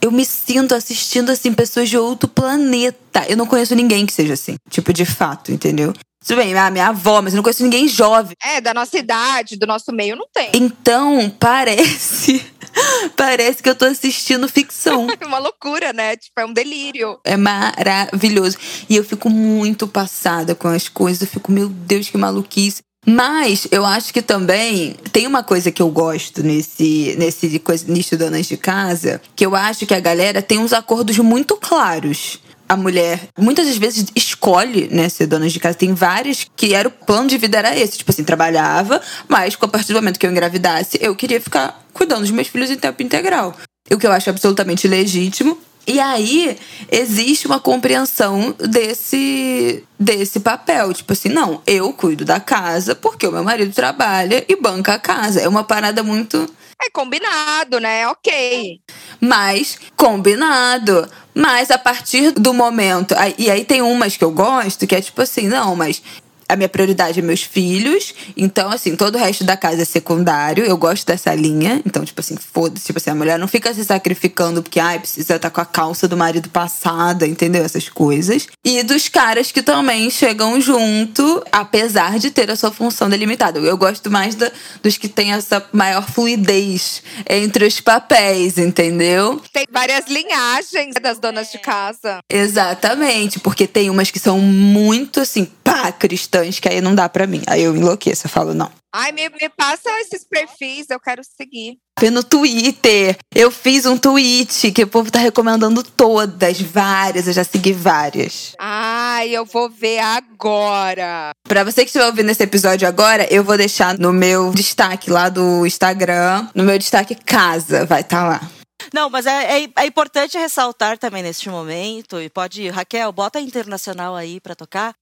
[0.00, 3.24] Eu me sinto assistindo, assim, pessoas de outro planeta.
[3.28, 4.56] Eu não conheço ninguém que seja assim.
[4.68, 5.92] Tipo, de fato, entendeu?
[6.26, 8.34] Tudo bem, a minha avó, mas eu não conheço ninguém jovem.
[8.42, 10.50] É, da nossa idade, do nosso meio, não tem.
[10.54, 12.44] Então, parece.
[13.16, 15.06] Parece que eu tô assistindo ficção.
[15.20, 16.16] É uma loucura, né?
[16.16, 17.18] Tipo, é um delírio.
[17.24, 18.58] É maravilhoso.
[18.88, 21.22] E eu fico muito passada com as coisas.
[21.22, 22.82] Eu fico, meu Deus, que maluquice.
[23.08, 28.46] Mas eu acho que também tem uma coisa que eu gosto nesse, nesse nicho donas
[28.46, 32.40] de casa, que eu acho que a galera tem uns acordos muito claros.
[32.68, 35.76] A mulher muitas das vezes escolhe, né, ser dona de casa.
[35.78, 37.98] Tem várias que era o plano de vida era esse.
[37.98, 42.22] Tipo assim, trabalhava, mas a partir do momento que eu engravidasse, eu queria ficar cuidando
[42.22, 43.54] dos meus filhos em tempo integral.
[43.90, 45.58] O que eu acho absolutamente legítimo.
[45.86, 46.58] E aí
[46.90, 53.32] existe uma compreensão desse desse papel, tipo assim, não, eu cuido da casa porque o
[53.32, 55.40] meu marido trabalha e banca a casa.
[55.40, 56.50] É uma parada muito
[56.82, 58.06] É combinado, né?
[58.08, 58.80] Ok.
[59.20, 61.08] mais combinado.
[61.36, 63.14] Mas a partir do momento.
[63.36, 66.02] E aí tem umas que eu gosto, que é tipo assim, não, mas.
[66.48, 68.14] A minha prioridade é meus filhos.
[68.36, 70.64] Então, assim, todo o resto da casa é secundário.
[70.64, 71.80] Eu gosto dessa linha.
[71.86, 72.86] Então, tipo assim, foda-se.
[72.86, 76.06] Tipo assim, a mulher não fica se sacrificando porque, ai, precisa estar com a calça
[76.06, 77.64] do marido passada, entendeu?
[77.64, 78.46] Essas coisas.
[78.64, 83.58] E dos caras que também chegam junto, apesar de ter a sua função delimitada.
[83.58, 89.40] Eu gosto mais da- dos que têm essa maior fluidez entre os papéis, entendeu?
[89.52, 92.18] Tem várias linhagens das donas de casa.
[92.30, 95.92] Exatamente, porque tem umas que são muito assim, pá, lá,
[96.36, 97.42] cristãs, que aí não dá pra mim.
[97.46, 98.70] Aí eu enlouqueço, eu falo, não.
[98.94, 101.78] Ai, me, me passa esses perfis, eu quero seguir.
[102.12, 103.16] No Twitter.
[103.34, 107.26] Eu fiz um tweet que o povo tá recomendando todas, várias.
[107.26, 108.54] Eu já segui várias.
[108.58, 111.30] Ai, eu vou ver agora.
[111.46, 115.28] Pra você que estiver ouvindo esse episódio agora, eu vou deixar no meu destaque lá
[115.28, 118.50] do Instagram, no meu destaque casa, vai estar tá lá.
[118.94, 123.42] Não, mas é, é, é, importante ressaltar também neste momento, e pode, Raquel, bota a
[123.42, 124.94] internacional aí pra tocar.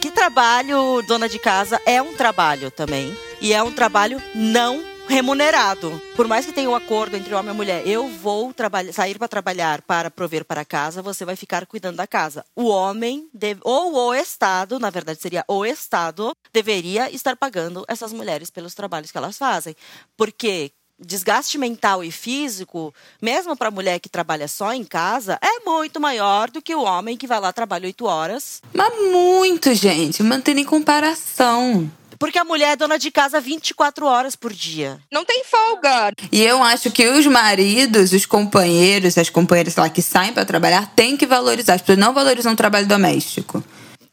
[0.00, 3.16] Que trabalho, dona de casa, é um trabalho também.
[3.40, 6.00] E é um trabalho não remunerado.
[6.14, 8.54] Por mais que tenha um acordo entre homem e mulher, eu vou
[8.92, 12.44] sair para trabalhar para prover para casa, você vai ficar cuidando da casa.
[12.54, 18.12] O homem, deve, ou o Estado, na verdade seria o Estado, deveria estar pagando essas
[18.12, 19.74] mulheres pelos trabalhos que elas fazem.
[20.16, 25.60] Porque desgaste mental e físico, mesmo para a mulher que trabalha só em casa, é
[25.64, 28.60] muito maior do que o homem que vai lá trabalha oito horas.
[28.72, 31.90] Mas muito, gente, mantendo em comparação.
[32.18, 34.98] Porque a mulher é dona de casa 24 horas por dia.
[35.10, 36.12] Não tem folga.
[36.32, 40.92] E eu acho que os maridos, os companheiros, as companheiras lá que saem para trabalhar,
[40.96, 41.74] têm que valorizar.
[41.74, 43.62] As pessoas não valorizam o trabalho doméstico.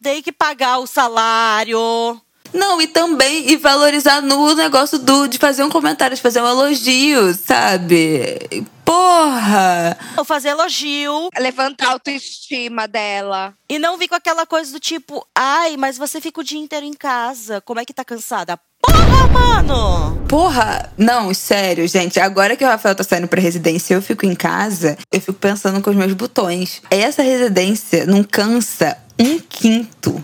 [0.04, 2.22] Tem que pagar o salário.
[2.56, 6.48] Não, e também e valorizar no negócio do de fazer um comentário, de fazer um
[6.48, 8.66] elogio, sabe?
[8.86, 9.98] Porra!
[10.16, 11.30] Ou fazer elogio.
[11.38, 13.54] Levantar a autoestima dela.
[13.68, 16.86] E não vir com aquela coisa do tipo, ai, mas você fica o dia inteiro
[16.86, 17.60] em casa.
[17.62, 18.58] Como é que tá cansada?
[18.82, 20.26] Porra, mano!
[20.30, 20.94] Porra!
[20.98, 22.20] Não, sério, gente.
[22.20, 25.82] Agora que o Rafael tá saindo pra residência eu fico em casa, eu fico pensando
[25.82, 26.82] com os meus botões.
[26.90, 30.24] Essa residência não cansa um quinto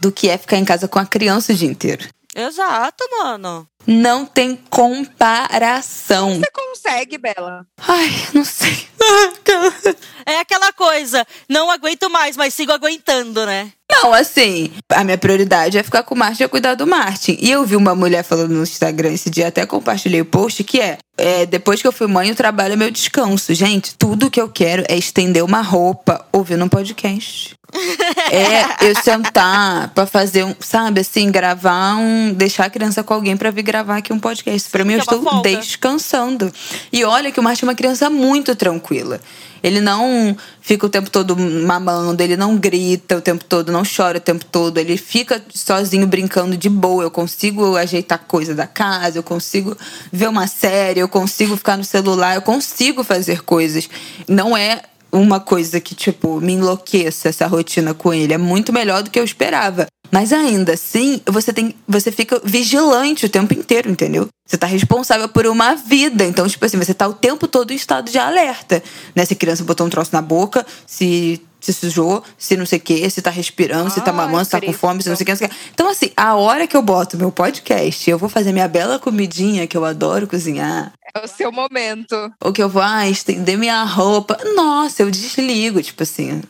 [0.00, 2.08] do que é ficar em casa com a criança o dia inteiro.
[2.34, 3.66] Exato, mano.
[3.86, 6.38] Não tem comparação.
[6.38, 7.66] Você consegue, Bela?
[7.78, 8.86] Ai, não sei.
[10.26, 13.72] É aquela coisa, não aguento mais, mas sigo aguentando, né?
[13.90, 17.36] Não, assim, a minha prioridade é ficar com o Martin e cuidar do Martin.
[17.40, 20.80] E eu vi uma mulher falando no Instagram esse dia, até compartilhei o post, que
[20.80, 23.52] é, é depois que eu fui mãe, o trabalho é meu descanso.
[23.52, 27.56] Gente, tudo que eu quero é estender uma roupa ouvindo um podcast.
[28.30, 32.32] é eu sentar pra fazer um, sabe, assim, gravar um.
[32.32, 34.68] deixar a criança com alguém pra vir gravar aqui um podcast.
[34.70, 35.56] Pra mim, eu estou folga.
[35.56, 36.52] descansando.
[36.92, 39.20] E olha que o Martin é uma criança muito tranquila.
[39.62, 44.18] Ele não fica o tempo todo mamando, ele não grita o tempo todo, não chora
[44.18, 47.02] o tempo todo, ele fica sozinho brincando de boa.
[47.02, 49.76] Eu consigo ajeitar coisa da casa, eu consigo
[50.12, 53.88] ver uma série, eu consigo ficar no celular, eu consigo fazer coisas.
[54.26, 54.82] Não é
[55.12, 58.32] uma coisa que, tipo, me enlouqueça essa rotina com ele.
[58.32, 59.86] É muito melhor do que eu esperava.
[60.10, 64.28] Mas ainda assim, você tem, você fica vigilante o tempo inteiro, entendeu?
[64.46, 66.24] Você tá responsável por uma vida.
[66.24, 68.82] Então, tipo assim, você tá o tempo todo em estado de alerta.
[69.14, 69.24] Né?
[69.24, 72.82] Se a criança botou um troço na boca, se se sujou, se não sei o
[72.82, 75.26] quê, se tá respirando, se tá mamando, se tá com fome, se não sei o
[75.26, 75.56] quê, não sei o quê.
[75.72, 79.66] Então, assim, a hora que eu boto meu podcast, eu vou fazer minha bela comidinha,
[79.66, 80.92] que eu adoro cozinhar.
[81.14, 82.14] É o seu momento.
[82.40, 84.38] Ou que eu vou ah, estender minha roupa.
[84.54, 85.82] Nossa, eu desligo.
[85.82, 86.42] Tipo assim,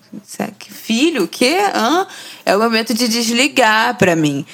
[0.69, 1.57] filho, o quê?
[1.75, 2.07] Hã?
[2.45, 4.45] É o momento de desligar pra mim.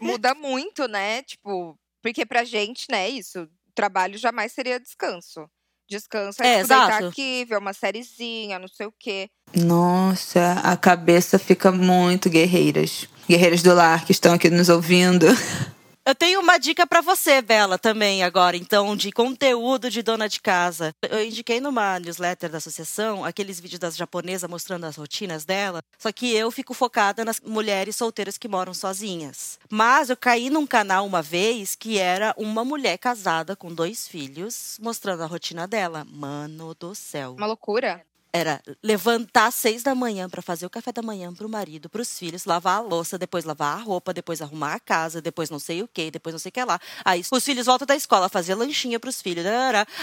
[0.00, 1.22] Muda muito, né?
[1.22, 5.48] Tipo, porque pra gente, né, isso, trabalho jamais seria descanso.
[5.88, 9.28] Descanso é, é tipo, deitar aqui, ver uma sériezinha, não sei o quê.
[9.54, 13.08] Nossa, a cabeça fica muito guerreiras.
[13.28, 15.26] Guerreiras do lar que estão aqui nos ouvindo.
[16.06, 20.40] Eu tenho uma dica para você, Bela, também agora, então, de conteúdo de dona de
[20.40, 20.94] casa.
[21.02, 26.12] Eu indiquei numa newsletter da associação aqueles vídeos das japonesas mostrando as rotinas dela, só
[26.12, 29.58] que eu fico focada nas mulheres solteiras que moram sozinhas.
[29.68, 34.78] Mas eu caí num canal uma vez que era uma mulher casada com dois filhos
[34.80, 36.06] mostrando a rotina dela.
[36.08, 37.34] Mano do céu.
[37.36, 38.06] Uma loucura
[38.36, 41.88] era levantar às seis da manhã para fazer o café da manhã para o marido,
[41.88, 45.50] para os filhos, lavar a louça, depois lavar a roupa, depois arrumar a casa, depois
[45.50, 46.78] não sei o que, depois não sei o que lá.
[47.04, 49.44] Aí os filhos voltam da escola, fazer lanchinho para os filhos.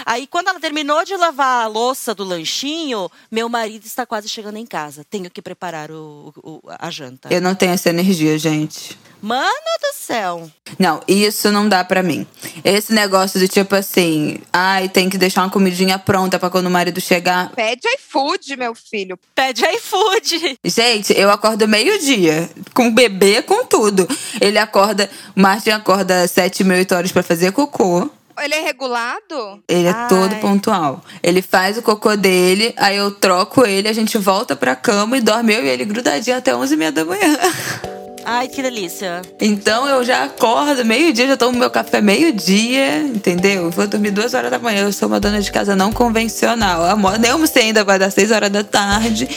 [0.05, 4.57] Aí quando ela terminou de lavar a louça do lanchinho, meu marido está quase chegando
[4.57, 5.05] em casa.
[5.09, 7.29] Tenho que preparar o, o a janta.
[7.31, 8.97] Eu não tenho essa energia, gente.
[9.21, 9.47] Mano
[9.81, 10.51] do céu.
[10.77, 12.27] Não, isso não dá para mim.
[12.61, 16.69] Esse negócio de tipo assim, ai, tem que deixar uma comidinha pronta para quando o
[16.69, 17.49] marido chegar.
[17.51, 17.87] Pede
[18.23, 19.19] iFood, meu filho.
[19.35, 20.57] Pede iFood.
[20.63, 24.07] Gente, eu acordo meio-dia, com bebê, com tudo.
[24.39, 28.09] Ele acorda, o Martin acorda sete, meia, oito horas para fazer cocô.
[28.41, 29.63] Ele é regulado?
[29.67, 30.07] Ele é Ai.
[30.07, 31.03] todo pontual.
[31.21, 35.21] Ele faz o cocô dele, aí eu troco ele, a gente volta pra cama e
[35.21, 37.37] dorme eu e ele grudadinho até onze e meia da manhã.
[38.25, 39.21] Ai, que delícia.
[39.39, 43.69] Então eu já acordo meio-dia, já tomo meu café meio-dia, entendeu?
[43.69, 44.83] Vou dormir duas horas da manhã.
[44.83, 46.85] Eu sou uma dona de casa não convencional.
[46.85, 49.27] Amor, nem almocei ainda, vai dar seis horas da tarde.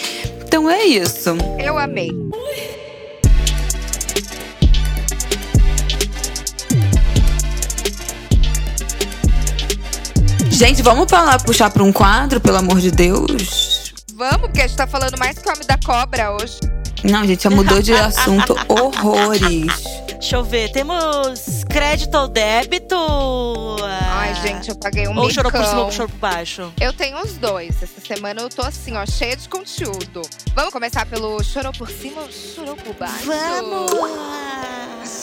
[0.46, 1.36] Então é isso.
[1.58, 2.10] Eu amei.
[10.48, 13.92] Gente, vamos falar, puxar para um quadro, pelo amor de Deus?
[14.14, 16.58] Vamos, porque a gente tá falando mais que o homem da cobra hoje.
[17.04, 19.96] Não, gente, já mudou de assunto horrores.
[20.18, 22.96] Deixa eu ver, temos crédito ou débito?
[24.10, 26.72] Ai, gente, eu paguei um Ou chorou por cima ou chorou por baixo?
[26.80, 27.82] Eu tenho os dois.
[27.82, 30.22] Essa semana eu tô assim, ó, cheia de conteúdo.
[30.54, 33.26] Vamos começar pelo chorou por cima ou chorou por baixo?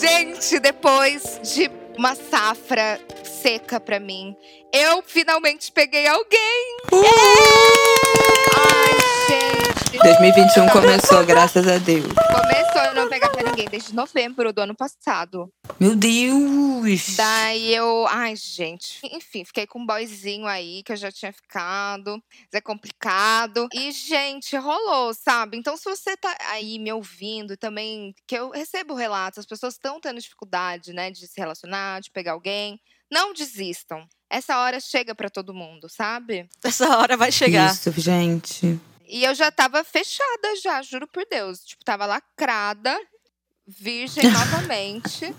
[0.00, 4.34] Gente, depois de uma safra seca pra mim,
[4.72, 6.76] eu finalmente peguei alguém.
[8.56, 8.98] Ai,
[9.28, 9.43] gente.
[9.98, 12.06] 2021 começou, graças a Deus.
[12.06, 15.48] Começou a não pegar pra ninguém desde novembro do ano passado.
[15.78, 17.16] Meu Deus!
[17.16, 22.12] Daí eu, ai, gente, enfim, fiquei com um boyzinho aí que eu já tinha ficado.
[22.12, 23.68] Mas é complicado.
[23.72, 25.56] E, gente, rolou, sabe?
[25.56, 30.00] Então, se você tá aí me ouvindo também, que eu recebo relatos, as pessoas estão
[30.00, 32.80] tendo dificuldade, né, de se relacionar, de pegar alguém,
[33.10, 34.06] não desistam.
[34.28, 36.48] Essa hora chega pra todo mundo, sabe?
[36.64, 37.72] Essa hora vai chegar.
[37.72, 38.80] Isso, gente.
[39.06, 41.60] E eu já tava fechada já, juro por Deus.
[41.64, 42.98] Tipo, tava lacrada,
[43.66, 45.34] virgem novamente.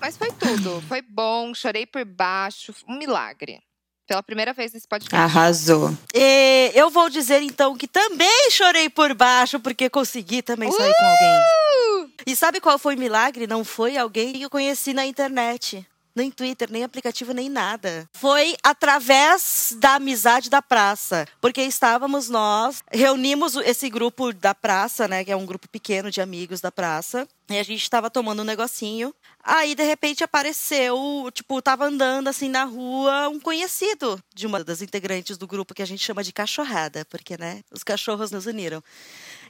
[0.00, 0.82] Mas foi tudo.
[0.88, 2.74] Foi bom, chorei por baixo.
[2.88, 3.60] Um milagre.
[4.06, 5.16] Pela primeira vez nesse podcast.
[5.16, 5.90] Arrasou.
[6.14, 11.04] E eu vou dizer então que também chorei por baixo porque consegui também sair com
[11.04, 12.14] alguém.
[12.24, 13.48] E sabe qual foi o milagre?
[13.48, 15.84] Não foi alguém que eu conheci na internet.
[16.16, 18.08] Nem Twitter, nem aplicativo, nem nada.
[18.14, 21.26] Foi através da amizade da praça.
[21.42, 25.22] Porque estávamos nós, reunimos esse grupo da praça, né?
[25.22, 27.28] Que é um grupo pequeno de amigos da praça.
[27.50, 29.14] E a gente estava tomando um negocinho.
[29.44, 34.82] Aí, de repente, apareceu, tipo, tava andando assim na rua um conhecido de uma das
[34.82, 38.82] integrantes do grupo que a gente chama de cachorrada, porque, né, os cachorros nos uniram.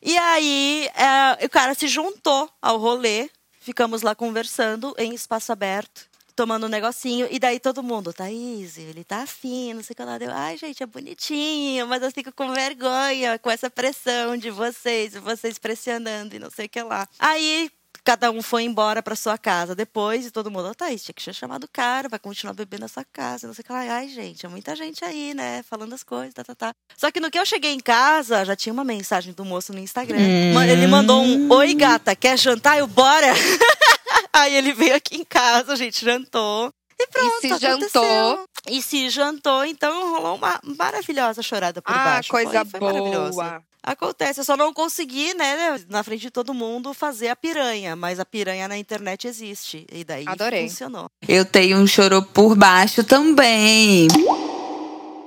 [0.03, 6.07] E aí, é, o cara se juntou ao rolê, ficamos lá conversando em espaço aberto,
[6.37, 10.05] tomando um negocinho, e daí todo mundo, Thaís, ele tá afim, não sei o que
[10.05, 10.18] lá.
[10.18, 15.14] Deu, ai, gente, é bonitinho, mas eu fico com vergonha com essa pressão de vocês,
[15.14, 17.09] vocês pressionando e não sei o que lá.
[17.18, 17.70] Aí,
[18.05, 21.24] cada um foi embora pra sua casa depois, e todo mundo, ô, Thaís, tinha que
[21.24, 23.80] ter chamado o cara, vai continuar bebendo na sua casa, não sei o que lá.
[23.80, 26.74] Ai, gente, é muita gente aí, né, falando as coisas, tá, tá, tá.
[26.97, 29.78] Só que no que eu cheguei em casa, já tinha uma mensagem do moço no
[29.78, 30.18] Instagram.
[30.55, 32.78] Ma- Ele mandou um, oi, gata, quer jantar?
[32.78, 33.32] Eu, bora!
[34.37, 36.70] Aí ele veio aqui em casa, a gente jantou.
[36.99, 38.03] E pronto, se aconteceu.
[38.03, 38.45] jantou.
[38.68, 42.30] E se jantou, então rolou uma maravilhosa chorada por ah, baixo.
[42.30, 43.62] coisa foi, foi boa.
[43.82, 47.95] Acontece, eu só não consegui, né, na frente de todo mundo, fazer a piranha.
[47.95, 49.87] Mas a piranha na internet existe.
[49.93, 50.68] E daí Adorei.
[50.68, 51.09] funcionou.
[51.28, 54.09] Eu tenho um chorou por baixo também.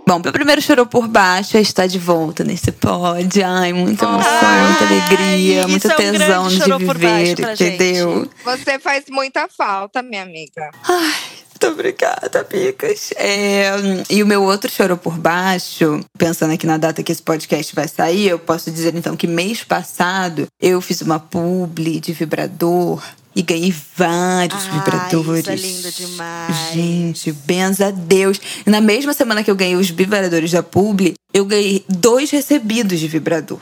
[0.10, 3.43] Bom, meu primeiro chorou por baixo é estar de volta nesse pod.
[3.43, 8.28] Ai, muita emoção, Ai, muita alegria, muito é um tesão de viver, entendeu?
[8.43, 10.72] Você faz muita falta, minha amiga.
[10.84, 11.14] Ai,
[11.62, 13.12] muito obrigada, Picas.
[13.18, 13.70] É,
[14.10, 17.88] e o meu outro chorou por baixo, pensando aqui na data que esse podcast vai
[17.88, 23.03] sair, eu posso dizer então que mês passado eu fiz uma publi de vibrador
[23.36, 25.48] e ganhei vários Ai, vibradores.
[25.48, 26.56] isso é lindo demais.
[26.74, 28.40] Gente, benza a Deus.
[28.66, 33.00] E na mesma semana que eu ganhei os vibradores da publi, eu ganhei dois recebidos
[33.00, 33.60] de vibrador.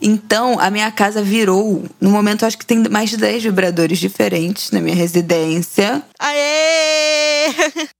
[0.00, 1.84] Então, a minha casa virou.
[2.00, 6.02] No momento, acho que tem mais de 10 vibradores diferentes na minha residência.
[6.18, 7.48] Aê!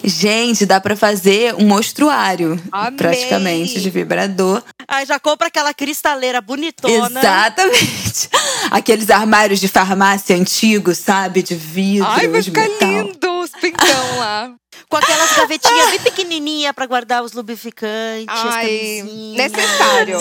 [0.04, 2.96] Gente, dá pra fazer um mostruário, Amei.
[2.96, 4.62] praticamente, de vibrador.
[4.86, 7.20] Aí já compra aquela cristaleira bonitona.
[7.20, 8.28] Exatamente.
[8.70, 11.42] Aqueles armários de farmácia antigos, sabe?
[11.42, 12.88] De vidro, Ai, vai de ficar metal.
[13.02, 14.50] lindo os pintão lá.
[14.88, 19.02] Com aquelas gavetinhas bem pequenininha pra guardar os lubrificantes, Ai,
[19.36, 20.18] necessário.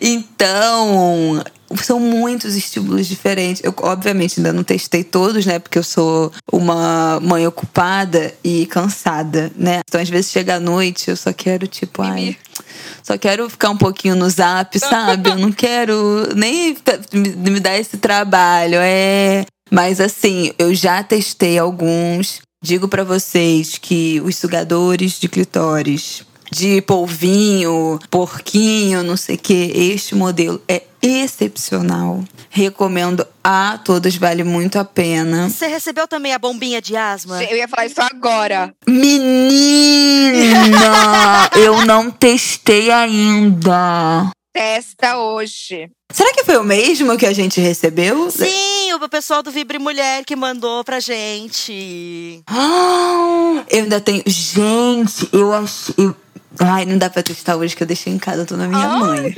[0.00, 1.42] Então,
[1.82, 3.62] são muitos estímulos diferentes.
[3.64, 5.58] Eu, obviamente, ainda não testei todos, né?
[5.58, 9.80] Porque eu sou uma mãe ocupada e cansada, né?
[9.88, 12.36] Então, às vezes, chega à noite, eu só quero, tipo, ai.
[13.02, 15.30] Só quero ficar um pouquinho no zap, sabe?
[15.30, 18.76] Eu não quero nem t- me dar esse trabalho.
[18.78, 19.44] É.
[19.70, 22.40] Mas, assim, eu já testei alguns.
[22.62, 26.22] Digo pra vocês que os sugadores de clitóris,
[26.54, 32.22] de polvinho, porquinho, não sei o que, este modelo é excepcional.
[32.50, 35.48] Recomendo a todos, vale muito a pena.
[35.48, 37.42] Você recebeu também a bombinha de asma?
[37.42, 38.74] Eu ia falar isso agora.
[38.86, 40.28] Menina,
[41.56, 44.30] eu não testei ainda.
[44.54, 45.88] Testa hoje.
[46.12, 48.30] Será que foi o mesmo que a gente recebeu?
[48.30, 52.42] Sim, o pessoal do Vibre Mulher que mandou pra gente.
[52.46, 54.22] Ah, eu ainda tenho.
[54.26, 55.94] Gente, eu achei.
[55.96, 56.14] eu-
[56.58, 58.88] Ai, não dá pra testar hoje que eu deixei em casa, eu tô na minha
[58.88, 59.34] mãe.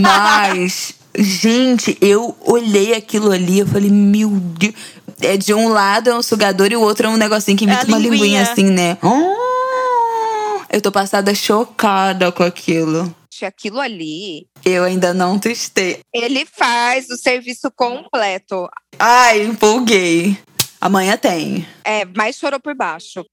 [0.00, 4.74] Mas, gente, eu olhei aquilo ali, eu falei, meu Deus.
[5.20, 7.82] É de um lado é um sugador e o outro é um negocinho que imita
[7.82, 8.98] É uma linguinha assim, né?
[9.00, 13.14] Ah, Eu tô passada chocada com aquilo.
[13.42, 16.00] Aquilo ali, Eu ainda não testei.
[16.14, 18.66] ele faz o serviço completo.
[18.98, 20.38] Ai, empolguei.
[20.80, 21.66] Amanhã tem.
[21.84, 23.24] É, mais chorou por baixo.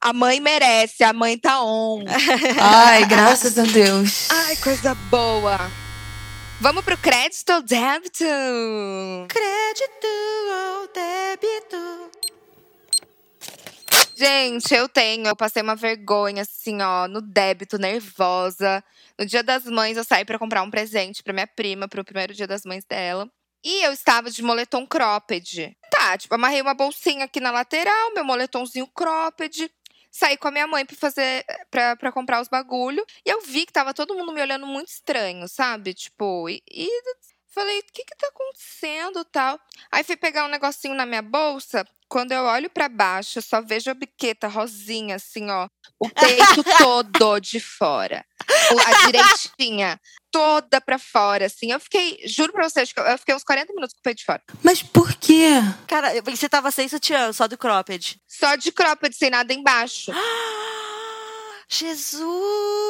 [0.00, 2.04] A mãe merece, a mãe tá on.
[2.60, 4.28] Ai, graças a Deus.
[4.30, 5.58] Ai, coisa boa.
[6.60, 8.24] Vamos pro crédito ou débito?
[9.28, 10.06] Crédito
[10.70, 12.10] ou débito?
[14.16, 15.26] Gente, eu tenho.
[15.26, 18.82] Eu passei uma vergonha, assim, ó, no débito, nervosa.
[19.18, 22.32] No dia das mães, eu saí pra comprar um presente pra minha prima, pro primeiro
[22.32, 23.28] dia das mães dela.
[23.64, 25.76] E eu estava de moletom cropped.
[25.90, 29.68] Tá, tipo, amarrei uma bolsinha aqui na lateral, meu moletomzinho cropped.
[30.10, 31.44] Saí com a minha mãe pra fazer.
[31.70, 33.04] Pra comprar os bagulho.
[33.24, 35.94] E eu vi que tava todo mundo me olhando muito estranho, sabe?
[35.94, 36.62] Tipo, e.
[36.70, 36.88] e
[37.58, 39.58] falei, o que que tá acontecendo tal?
[39.90, 41.84] Aí fui pegar um negocinho na minha bolsa.
[42.08, 45.68] Quando eu olho pra baixo, eu só vejo a biqueta rosinha, assim, ó.
[45.98, 48.24] O peito todo de fora.
[48.86, 50.00] A direitinha.
[50.30, 51.72] Toda pra fora, assim.
[51.72, 54.42] Eu fiquei, juro pra vocês, eu fiquei uns 40 minutos com o peito de fora.
[54.62, 55.48] Mas por quê?
[55.86, 58.20] Cara, e você tava sem sutiã, só do cropped.
[58.26, 60.12] Só de cropped, sem nada embaixo.
[61.70, 62.22] Jesus!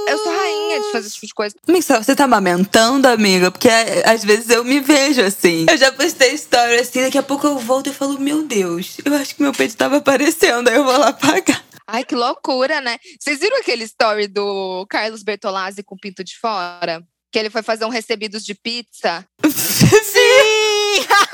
[0.08, 1.56] Eu sou rainha de fazer esse tipo de coisa.
[1.66, 3.50] Amiga, só- você tá amamentando, amiga?
[3.50, 5.66] Porque é, às vezes eu me vejo assim.
[5.68, 9.14] Eu já postei story assim, daqui a pouco eu volto e falo, meu Deus, eu
[9.16, 11.64] acho que meu peito tava aparecendo, aí eu vou lá pagar.
[11.88, 12.98] Ai, que loucura, né?
[13.18, 17.02] Vocês viram aquele story do Carlos Bertolazzi com o pinto de fora?
[17.32, 19.26] Que ele foi fazer um recebidos de pizza.
[19.42, 21.04] Sim!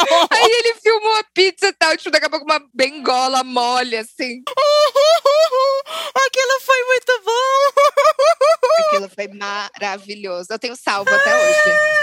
[0.30, 4.42] Aí ele filmou a pizza e tal, tipo, daqui a pouco uma bengola mole, assim.
[6.26, 7.70] Aquilo foi muito bom!
[8.86, 10.48] Aquilo foi maravilhoso.
[10.50, 12.00] Eu tenho salvo até hoje.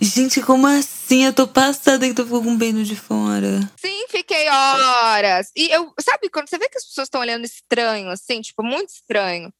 [0.00, 1.24] Gente, como assim?
[1.24, 3.60] Eu tô passada que tô com um peito de fora.
[3.80, 5.50] Sim, fiquei horas.
[5.56, 8.90] E eu, sabe, quando você vê que as pessoas estão olhando estranho, assim, tipo, muito
[8.90, 9.52] estranho.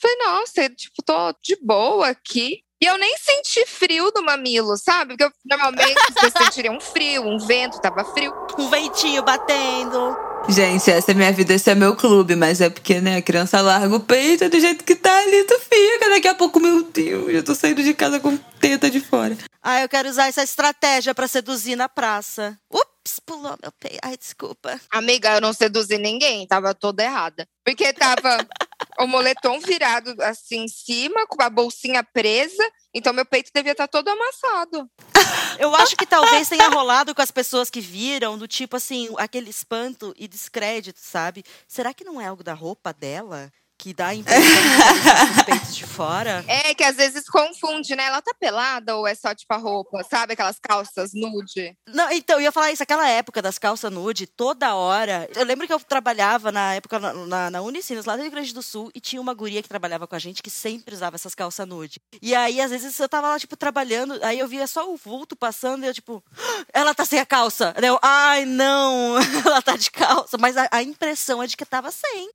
[0.00, 2.62] Falei, nossa, tipo, tô de boa aqui.
[2.82, 5.16] E eu nem senti frio no mamilo, sabe?
[5.16, 8.32] Porque eu, normalmente você sentiria um frio, um vento, tava frio.
[8.58, 10.16] Um ventinho batendo.
[10.48, 13.60] Gente, essa é minha vida, esse é meu clube, mas é porque, né, a criança
[13.60, 16.08] larga o peito do jeito que tá ali, tu fica.
[16.08, 19.36] Daqui a pouco, meu Deus, eu tô saindo de casa com teta de fora.
[19.62, 22.58] Ah, eu quero usar essa estratégia pra seduzir na praça.
[22.72, 23.98] Ups, pulou meu peito.
[24.02, 24.80] Ai, desculpa.
[24.90, 27.46] Amiga, eu não seduzi ninguém, tava toda errada.
[27.62, 28.38] Porque tava
[29.00, 32.62] o moletom virado assim em cima, com a bolsinha presa.
[32.94, 34.90] Então meu peito devia estar todo amassado.
[35.58, 39.50] Eu acho que talvez tenha rolado com as pessoas que viram, do tipo assim, aquele
[39.50, 41.44] espanto e descrédito, sabe?
[41.68, 43.52] Será que não é algo da roupa dela?
[43.80, 44.44] Que dá a impressão
[45.64, 46.44] de de fora?
[46.46, 48.04] É que às vezes confunde, né?
[48.04, 50.34] Ela tá pelada ou é só tipo a roupa, sabe?
[50.34, 51.74] Aquelas calças nude.
[51.88, 55.26] Não, então, eu ia falar isso, aquela época das calças nude, toda hora.
[55.34, 58.52] Eu lembro que eu trabalhava na época na, na, na Unicinos, lá do Rio Grande
[58.52, 61.34] do Sul, e tinha uma guria que trabalhava com a gente que sempre usava essas
[61.34, 62.00] calças nude.
[62.20, 65.34] E aí, às vezes, eu tava lá, tipo, trabalhando, aí eu via só o vulto
[65.34, 67.74] passando, e eu, tipo, "Ah, ela tá sem a calça.
[67.80, 69.16] Eu, ai, não,
[69.46, 70.36] ela tá de calça.
[70.38, 72.30] Mas a, a impressão é de que tava sem.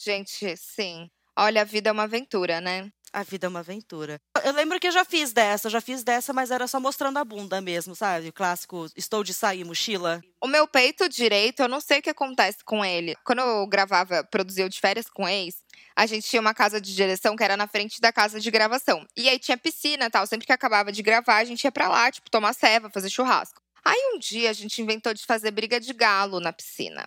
[0.00, 1.10] Gente, sim.
[1.36, 2.88] Olha, a vida é uma aventura, né?
[3.12, 4.20] A vida é uma aventura.
[4.44, 7.24] Eu lembro que eu já fiz dessa, já fiz dessa, mas era só mostrando a
[7.24, 8.28] bunda mesmo, sabe?
[8.28, 10.20] O clássico, estou de saia e mochila.
[10.40, 13.16] O meu peito direito, eu não sei o que acontece com ele.
[13.24, 15.56] Quando eu gravava, produzia o de férias com ex,
[15.96, 19.04] a gente tinha uma casa de direção que era na frente da casa de gravação.
[19.16, 20.26] E aí tinha piscina e tal.
[20.26, 23.60] Sempre que acabava de gravar, a gente ia pra lá, tipo, tomar ceva, fazer churrasco.
[23.84, 27.04] Aí um dia a gente inventou de fazer briga de galo na piscina.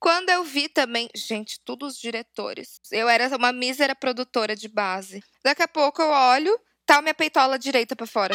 [0.00, 2.80] Quando eu vi também, gente, todos os diretores.
[2.92, 5.22] Eu era uma mísera produtora de base.
[5.44, 8.34] Daqui a pouco eu olho, tá minha peitola direita pra fora.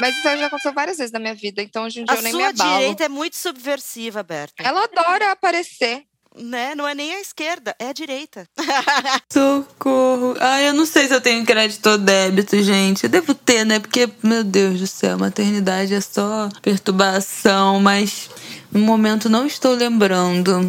[0.00, 2.22] Mas isso já aconteceu várias vezes na minha vida, então hoje em dia A eu
[2.22, 2.78] nem me sua abalo.
[2.78, 4.62] direita é muito subversiva, Berta.
[4.62, 6.04] Ela adora aparecer.
[6.36, 6.74] Né?
[6.74, 8.48] Não é nem a esquerda, é a direita.
[9.30, 10.34] Socorro.
[10.40, 13.04] Ai, eu não sei se eu tenho crédito ou débito, gente.
[13.04, 13.78] Eu devo ter, né?
[13.78, 18.30] Porque, meu Deus do céu, maternidade é só perturbação, mas
[18.70, 20.66] no momento não estou lembrando.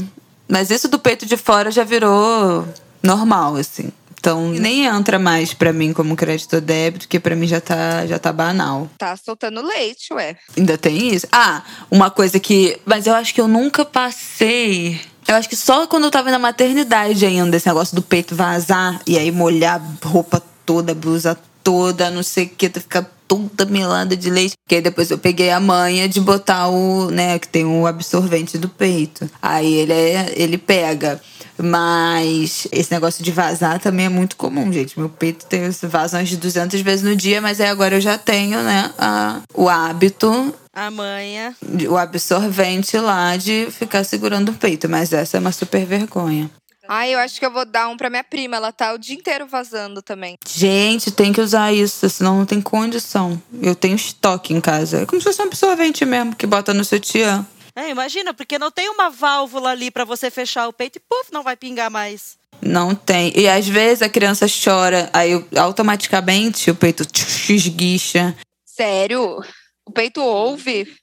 [0.48, 2.68] Mas isso do peito de fora já virou
[3.02, 3.92] normal, assim.
[4.24, 8.08] Então nem entra mais pra mim como crédito ou débito, que pra mim já tá,
[8.08, 8.90] já tá banal.
[8.98, 10.38] Tá soltando leite, ué.
[10.56, 11.28] Ainda tem isso?
[11.30, 11.62] Ah,
[11.92, 12.80] uma coisa que.
[12.86, 15.02] Mas eu acho que eu nunca passei.
[15.28, 19.02] Eu acho que só quando eu tava na maternidade ainda, esse negócio do peito vazar
[19.08, 24.16] e aí molhar roupa toda, blusa toda, não sei o que, tu fica toda melada
[24.16, 24.56] de leite.
[24.64, 28.68] Porque depois eu peguei a manha de botar o, né, que tem o absorvente do
[28.70, 29.30] peito.
[29.42, 31.20] Aí ele, é, ele pega.
[31.58, 35.00] Mas esse negócio de vazar também é muito comum, gente.
[35.00, 38.62] Meu peito tem, vaza umas 200 vezes no dia, mas aí agora eu já tenho,
[38.62, 41.56] né, a, o hábito A manha.
[41.88, 46.50] o absorvente lá de ficar segurando o peito, mas essa é uma super vergonha.
[46.88, 48.58] Ai, eu acho que eu vou dar um pra minha prima.
[48.58, 50.36] Ela tá o dia inteiro vazando também.
[50.48, 53.42] Gente, tem que usar isso, senão não tem condição.
[53.62, 55.02] Eu tenho estoque em casa.
[55.02, 57.46] É como se fosse um absorvente mesmo, que bota no sutiã.
[57.76, 61.32] É, imagina, porque não tem uma válvula ali pra você fechar o peito e puf,
[61.32, 62.36] não vai pingar mais.
[62.62, 63.32] Não tem.
[63.36, 67.06] E às vezes a criança chora, aí automaticamente o peito
[67.50, 68.36] esguicha.
[68.66, 69.42] Sério?
[69.86, 70.96] O peito ouve?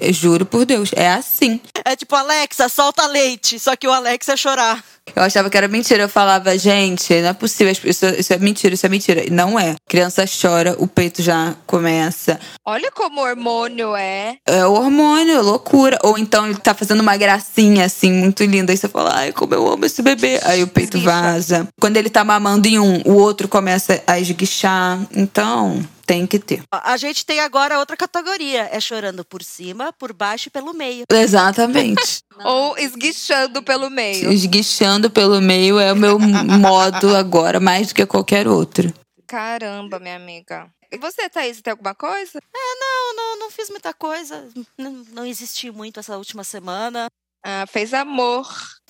[0.00, 1.60] Eu juro por Deus, é assim.
[1.84, 3.58] É tipo, Alexa, solta leite.
[3.58, 4.84] Só que o Alexa é chorar.
[5.14, 6.02] Eu achava que era mentira.
[6.02, 7.72] Eu falava, gente, não é possível.
[7.84, 9.26] Isso, isso é mentira, isso é mentira.
[9.26, 9.74] E não é.
[9.88, 12.38] Criança chora, o peito já começa.
[12.64, 14.36] Olha como o hormônio é.
[14.46, 15.98] É o hormônio, loucura.
[16.02, 18.72] Ou então ele tá fazendo uma gracinha, assim, muito linda.
[18.72, 20.40] Aí você fala, ai, como eu amo esse bebê.
[20.44, 21.68] Aí o peito vaza.
[21.80, 25.00] Quando ele tá mamando em um, o outro começa a esguichar.
[25.14, 26.62] Então, tem que ter.
[26.72, 28.68] A gente tem agora outra categoria.
[28.72, 31.04] É chorando por cima, por baixo e pelo meio.
[31.12, 32.22] Exatamente.
[32.44, 34.32] Ou esguichando pelo meio.
[34.32, 38.92] Esguichando pelo meio é o meu modo agora, mais do que qualquer outro.
[39.26, 40.68] Caramba, minha amiga.
[40.90, 42.40] E você, Thaís, tem alguma coisa?
[42.54, 44.48] Não, não, não fiz muita coisa.
[44.76, 47.08] Não, não existi muito essa última semana.
[47.44, 48.48] Ah, fez amor.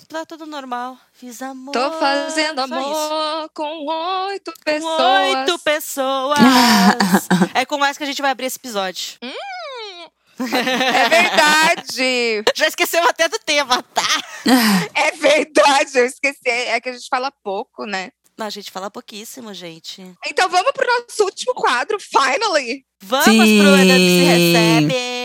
[0.09, 0.96] Tá tudo normal.
[1.12, 1.72] Fiz amor.
[1.72, 3.86] Tô fazendo amor com
[4.28, 5.36] oito Com pessoas.
[5.36, 6.38] Oito pessoas.
[7.55, 9.18] é com essa que a gente vai abrir esse episódio.
[10.41, 12.45] É verdade.
[12.55, 14.03] Já esqueceu até do tema, tá?
[14.95, 15.99] É verdade.
[15.99, 16.49] Eu esqueci.
[16.49, 18.11] É que a gente fala pouco, né?
[18.39, 20.01] Não, a gente fala pouquíssimo, gente.
[20.24, 22.84] Então vamos pro nosso último quadro, finally.
[23.03, 23.61] Vamos Sim.
[23.61, 25.17] pro Enem que se recebe.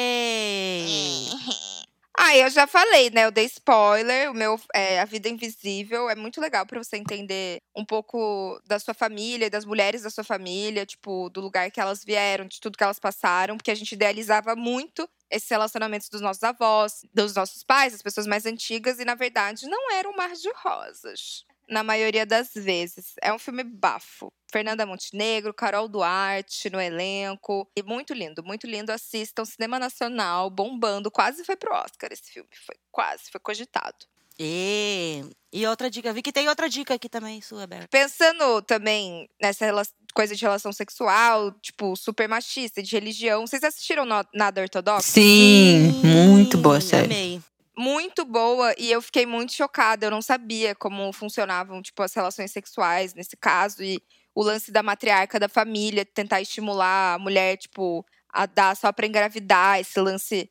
[2.18, 3.26] Ah, eu já falei, né?
[3.26, 4.30] Eu dei spoiler.
[4.32, 8.78] O meu é, A Vida Invisível é muito legal pra você entender um pouco da
[8.80, 12.78] sua família, das mulheres da sua família, tipo, do lugar que elas vieram, de tudo
[12.78, 17.64] que elas passaram, porque a gente idealizava muito esses relacionamentos dos nossos avós, dos nossos
[17.64, 21.44] pais, das pessoas mais antigas, e na verdade não era um mar de rosas.
[21.68, 23.14] Na maioria das vezes.
[23.22, 24.32] É um filme bafo.
[24.52, 27.68] Fernanda Montenegro, Carol Duarte no elenco.
[27.76, 28.92] E muito lindo, muito lindo.
[28.92, 29.46] Assistam.
[29.46, 31.10] Cinema Nacional, bombando.
[31.10, 32.50] Quase foi pro Oscar esse filme.
[32.66, 34.06] Foi quase, foi cogitado.
[34.40, 37.88] E, e outra dica, vi que tem outra dica aqui também, sua, Ber.
[37.88, 39.66] Pensando também nessa
[40.14, 43.46] coisa de relação sexual, tipo, super machista, de religião.
[43.46, 45.12] Vocês assistiram Nada Ortodoxo?
[45.12, 47.06] Sim, muito boa série.
[47.06, 47.42] Amei.
[47.78, 50.06] Muito boa e eu fiquei muito chocada.
[50.06, 54.02] Eu não sabia como funcionavam, tipo, as relações sexuais nesse caso e
[54.36, 59.06] o lance da matriarca da família, tentar estimular a mulher, tipo, a dar só pra
[59.06, 60.50] engravidar, esse lance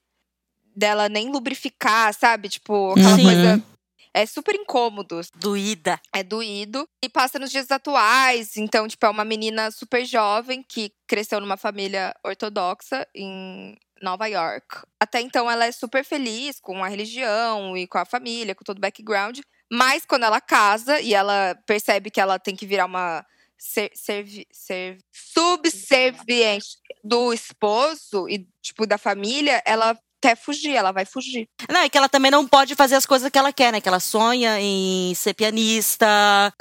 [0.74, 2.48] dela nem lubrificar, sabe?
[2.48, 3.24] Tipo, aquela Sim.
[3.24, 3.62] coisa.
[4.14, 5.98] É super incômodo, Doída.
[6.14, 6.86] é doído.
[7.02, 8.58] E passa nos dias atuais.
[8.58, 14.82] Então, tipo, é uma menina super jovem que cresceu numa família ortodoxa em Nova York.
[15.00, 18.78] Até então, ela é super feliz com a religião e com a família, com todo
[18.78, 19.40] o background.
[19.70, 23.24] Mas quando ela casa e ela percebe que ela tem que virar uma
[23.56, 31.04] ser, servi- ser- subserviente do esposo e, tipo, da família, ela quer fugir, ela vai
[31.04, 31.48] fugir.
[31.68, 33.80] Não, é que ela também não pode fazer as coisas que ela quer, né?
[33.80, 36.06] Que ela sonha em ser pianista.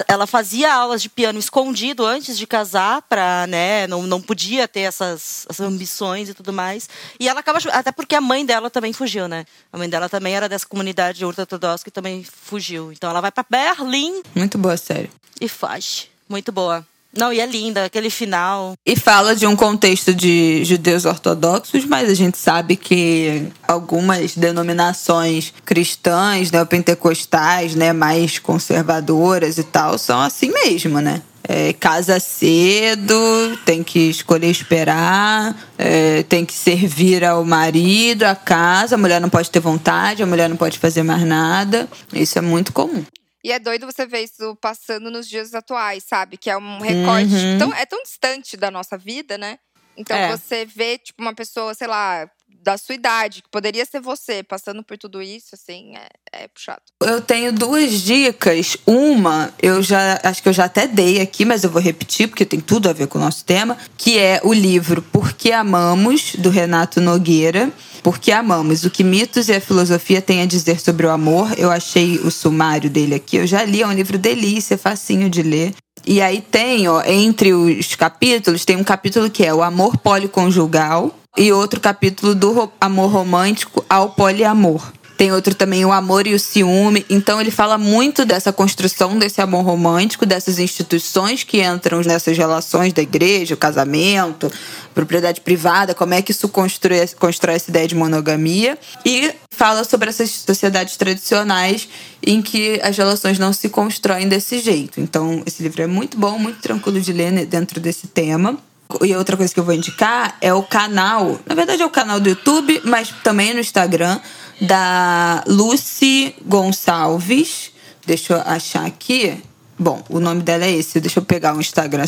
[0.08, 3.86] Ela fazia aulas de piano escondido antes de casar, pra, né?
[3.86, 6.88] Não, não podia ter essas, essas ambições e tudo mais.
[7.20, 7.60] E ela acaba.
[7.72, 9.44] Até porque a mãe dela também fugiu, né?
[9.72, 12.92] A mãe dela também era dessa comunidade ortodoxa que também fugiu.
[12.92, 15.10] Então ela vai pra Berlim Muito boa série.
[15.40, 16.10] e foge.
[16.28, 16.84] Muito boa.
[17.16, 18.72] Não, e é linda, aquele final.
[18.86, 25.52] E fala de um contexto de judeus ortodoxos, mas a gente sabe que algumas denominações
[25.64, 31.22] cristãs, né, pentecostais, né, mais conservadoras e tal, são assim mesmo, né?
[31.46, 38.94] É, casa cedo, tem que escolher esperar, é, tem que servir ao marido, à casa,
[38.94, 41.88] a mulher não pode ter vontade, a mulher não pode fazer mais nada.
[42.12, 43.04] Isso é muito comum.
[43.44, 46.36] E é doido você ver isso passando nos dias atuais, sabe?
[46.36, 47.58] Que é um recorte Uhum.
[47.58, 49.58] tão, é tão distante da nossa vida, né?
[49.96, 50.36] Então É.
[50.36, 52.26] você vê, tipo, uma pessoa, sei lá,
[52.62, 56.80] da sua idade, que poderia ser você, passando por tudo isso, assim, é, é puxado.
[57.02, 58.76] Eu tenho duas dicas.
[58.86, 62.46] Uma, eu já acho que eu já até dei aqui, mas eu vou repetir porque
[62.46, 66.36] tem tudo a ver com o nosso tema, que é o livro Por que Amamos,
[66.36, 67.72] do Renato Nogueira.
[68.02, 71.52] Por que Amamos, o que mitos e a filosofia têm a dizer sobre o amor.
[71.56, 75.42] Eu achei o sumário dele aqui, eu já li, é um livro delícia, facinho de
[75.42, 75.72] ler.
[76.04, 81.14] E aí tem, ó, entre os capítulos, tem um capítulo que é o amor policonjugal
[81.36, 84.92] e outro capítulo do amor romântico ao poliamor.
[85.22, 87.06] Tem outro também, O Amor e o Ciúme.
[87.08, 92.92] Então ele fala muito dessa construção desse amor romântico, dessas instituições que entram nessas relações
[92.92, 94.50] da igreja, o casamento,
[94.92, 98.76] propriedade privada, como é que isso constrói, constrói essa ideia de monogamia.
[99.06, 101.88] E fala sobre essas sociedades tradicionais
[102.20, 105.00] em que as relações não se constroem desse jeito.
[105.00, 108.58] Então, esse livro é muito bom, muito tranquilo de ler dentro desse tema.
[109.00, 112.20] E outra coisa que eu vou indicar é o canal, na verdade é o canal
[112.20, 114.20] do YouTube, mas também no Instagram,
[114.62, 117.72] da Lucy Gonçalves.
[118.06, 119.42] Deixa eu achar aqui.
[119.78, 121.00] Bom, o nome dela é esse.
[121.00, 122.04] Deixa eu pegar o Instagram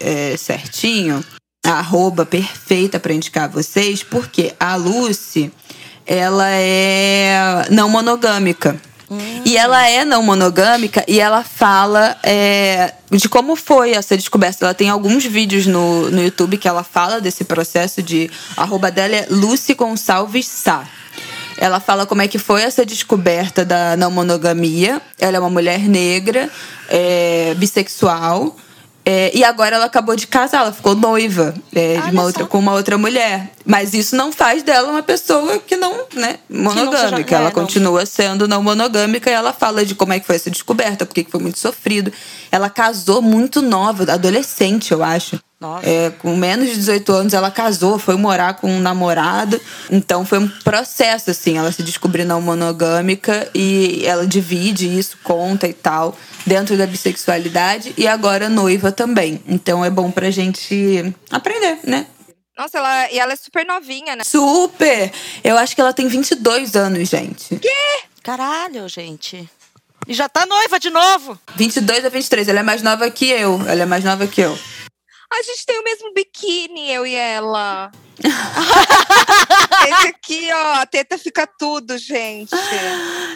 [0.00, 1.24] é, certinho.
[1.64, 5.52] A arroba perfeita para indicar vocês, porque a Lucy,
[6.04, 8.80] ela é não monogâmica.
[9.08, 9.18] Hum.
[9.44, 14.64] E ela é não monogâmica e ela fala é, de como foi essa descoberta.
[14.64, 18.28] Ela tem alguns vídeos no, no YouTube que ela fala desse processo de.
[18.56, 20.84] A arroba dela é Lucy Gonçalves Sá.
[21.62, 25.00] Ela fala como é que foi essa descoberta da não monogamia.
[25.16, 26.50] Ela é uma mulher negra,
[26.88, 28.56] é, bissexual.
[29.06, 32.58] É, e agora ela acabou de casar, ela ficou noiva é, de uma outra, com
[32.58, 33.52] uma outra mulher.
[33.64, 37.10] Mas isso não faz dela uma pessoa que não, né, monogâmica.
[37.10, 38.06] Não seja, ela é, continua não.
[38.06, 41.40] sendo não monogâmica e ela fala de como é que foi essa descoberta, porque foi
[41.40, 42.12] muito sofrido.
[42.50, 45.38] Ela casou muito nova, adolescente, eu acho.
[45.82, 49.60] É, com menos de 18 anos, ela casou, foi morar com um namorado.
[49.90, 55.68] Então foi um processo, assim, ela se descobriu não monogâmica e ela divide isso, conta
[55.68, 56.16] e tal,
[56.46, 59.42] dentro da bissexualidade e agora noiva também.
[59.46, 62.06] Então é bom pra gente aprender, né?
[62.56, 64.24] Nossa, ela, e ela é super novinha, né?
[64.24, 65.10] Super!
[65.42, 67.56] Eu acho que ela tem 22 anos, gente.
[67.56, 68.04] Quê?
[68.22, 69.48] Caralho, gente.
[70.06, 71.38] E já tá noiva de novo.
[71.56, 72.48] 22 a 23.
[72.48, 73.60] Ela é mais nova que eu.
[73.66, 74.58] Ela é mais nova que eu.
[75.32, 77.90] A gente tem o mesmo biquíni, eu e ela.
[79.88, 82.54] Esse aqui, ó, a teta fica tudo, gente.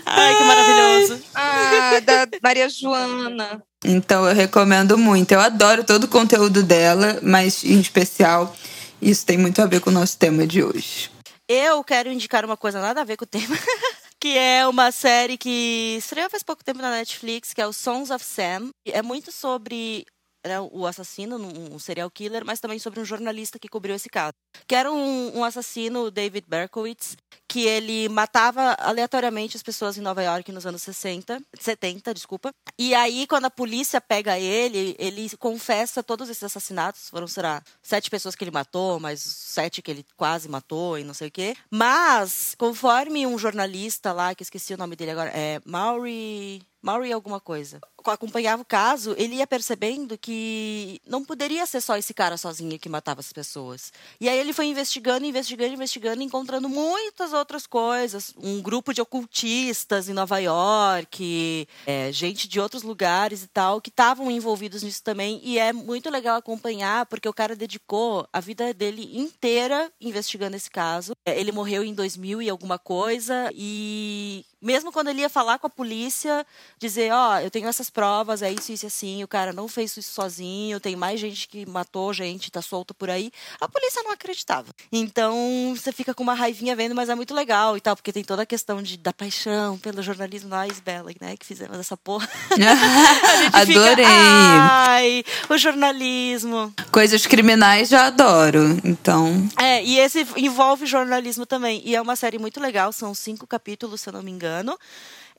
[0.04, 1.24] Ai, que maravilhoso.
[1.34, 3.62] Ah, da Maria Joana.
[3.82, 5.32] Então eu recomendo muito.
[5.32, 8.54] Eu adoro todo o conteúdo dela, mas em especial
[9.00, 11.10] isso tem muito a ver com o nosso tema de hoje.
[11.48, 13.56] Eu quero indicar uma coisa nada a ver com o tema.
[14.20, 18.10] que é uma série que estreou faz pouco tempo na Netflix, que é o Sons
[18.10, 18.70] of Sam.
[18.84, 20.04] É muito sobre
[20.46, 24.34] né, o assassino, um serial killer, mas também sobre um jornalista que cobriu esse caso.
[24.66, 27.16] Que era um, um assassino, David Berkowitz,
[27.48, 32.52] que ele matava aleatoriamente as pessoas em Nova York nos anos 60, 70, desculpa.
[32.78, 37.08] E aí, quando a polícia pega ele, ele confessa todos esses assassinatos.
[37.08, 41.14] Foram, será, sete pessoas que ele matou, mais sete que ele quase matou e não
[41.14, 41.56] sei o quê.
[41.70, 46.62] Mas, conforme um jornalista lá, que esqueci o nome dele agora, é Maury...
[46.82, 47.80] Maury alguma coisa.
[48.10, 52.88] Acompanhava o caso, ele ia percebendo que não poderia ser só esse cara sozinho que
[52.88, 53.92] matava as pessoas.
[54.20, 58.32] E aí ele foi investigando, investigando, investigando, encontrando muitas outras coisas.
[58.36, 63.90] Um grupo de ocultistas em Nova York, é, gente de outros lugares e tal, que
[63.90, 65.40] estavam envolvidos nisso também.
[65.42, 70.70] E é muito legal acompanhar, porque o cara dedicou a vida dele inteira investigando esse
[70.70, 71.12] caso.
[71.24, 75.66] É, ele morreu em 2000 e alguma coisa, e mesmo quando ele ia falar com
[75.66, 76.44] a polícia,
[76.78, 79.96] dizer, ó, oh, eu tenho essas provas, é isso, isso assim, o cara não fez
[79.96, 83.32] isso sozinho, tem mais gente que matou gente, tá solta por aí.
[83.58, 84.66] A polícia não acreditava.
[84.92, 88.22] Então, você fica com uma raivinha vendo, mas é muito legal e tal, porque tem
[88.22, 92.28] toda a questão de, da paixão pelo jornalismo nós, Bela, né, que fizemos essa porra.
[93.50, 94.04] Adorei!
[94.04, 96.74] Fica, Ai, o jornalismo.
[96.92, 99.48] Coisas criminais já adoro, então...
[99.58, 104.02] É, e esse envolve jornalismo também, e é uma série muito legal, são cinco capítulos,
[104.02, 104.78] se eu não me engano.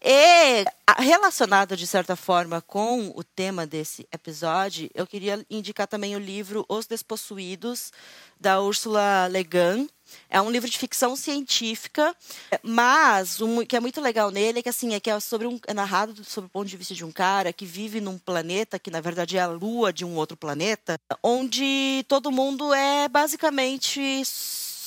[0.09, 0.63] E
[0.99, 6.65] relacionado de certa forma com o tema desse episódio, eu queria indicar também o livro
[6.69, 7.91] Os Despossuídos
[8.39, 9.89] da Ursula Le Guin.
[10.29, 12.15] É um livro de ficção científica,
[12.63, 15.59] mas o que é muito legal nele é que assim é que é sobre um
[15.67, 18.89] é narrado sob o ponto de vista de um cara que vive num planeta que
[18.89, 24.21] na verdade é a lua de um outro planeta, onde todo mundo é basicamente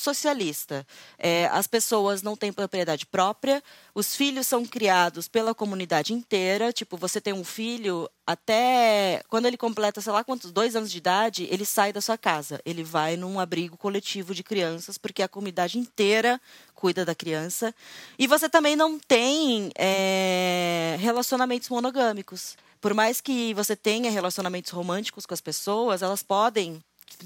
[0.01, 0.85] socialista.
[1.17, 3.63] É, as pessoas não têm propriedade própria,
[3.93, 6.73] os filhos são criados pela comunidade inteira.
[6.73, 10.97] Tipo, você tem um filho, até quando ele completa, sei lá quantos, dois anos de
[10.97, 12.59] idade, ele sai da sua casa.
[12.65, 16.41] Ele vai num abrigo coletivo de crianças, porque a comunidade inteira
[16.73, 17.73] cuida da criança.
[18.17, 22.57] E você também não tem é, relacionamentos monogâmicos.
[22.81, 26.81] Por mais que você tenha relacionamentos românticos com as pessoas, elas podem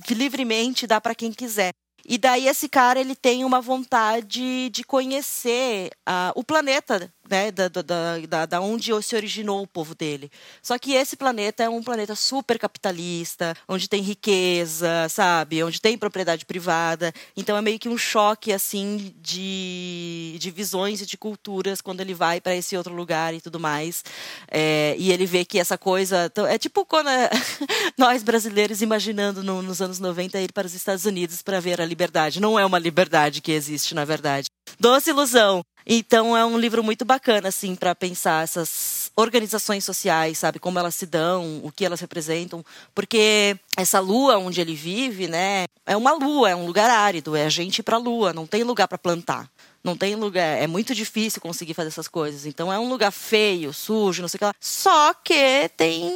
[0.09, 1.71] livremente dar para quem quiser.
[2.07, 7.67] E daí esse cara ele tem uma vontade de conhecer uh, o planeta né, da,
[7.67, 10.31] da, da, da onde se originou o povo dele.
[10.61, 15.63] Só que esse planeta é um planeta super capitalista, onde tem riqueza, sabe?
[15.63, 17.13] Onde tem propriedade privada.
[17.35, 22.13] Então é meio que um choque, assim, de, de visões e de culturas quando ele
[22.13, 24.03] vai para esse outro lugar e tudo mais.
[24.49, 26.31] É, e ele vê que essa coisa.
[26.49, 27.29] É tipo quando é,
[27.97, 31.85] nós brasileiros imaginando no, nos anos 90 ir para os Estados Unidos para ver a
[31.85, 32.39] liberdade.
[32.39, 34.54] Não é uma liberdade que existe, na verdade.
[34.79, 35.63] Doce ilusão.
[35.87, 40.95] Então é um livro muito bacana assim para pensar essas organizações sociais, sabe, como elas
[40.95, 46.11] se dão, o que elas representam, porque essa lua onde ele vive, né, é uma
[46.13, 48.97] lua, é um lugar árido, é a gente para a lua, não tem lugar para
[48.97, 49.47] plantar
[49.85, 52.47] não tem lugar, é muito difícil conseguir fazer essas coisas.
[52.47, 54.53] Então é um lugar feio, sujo, não sei o que lá.
[54.59, 56.11] Só que tem,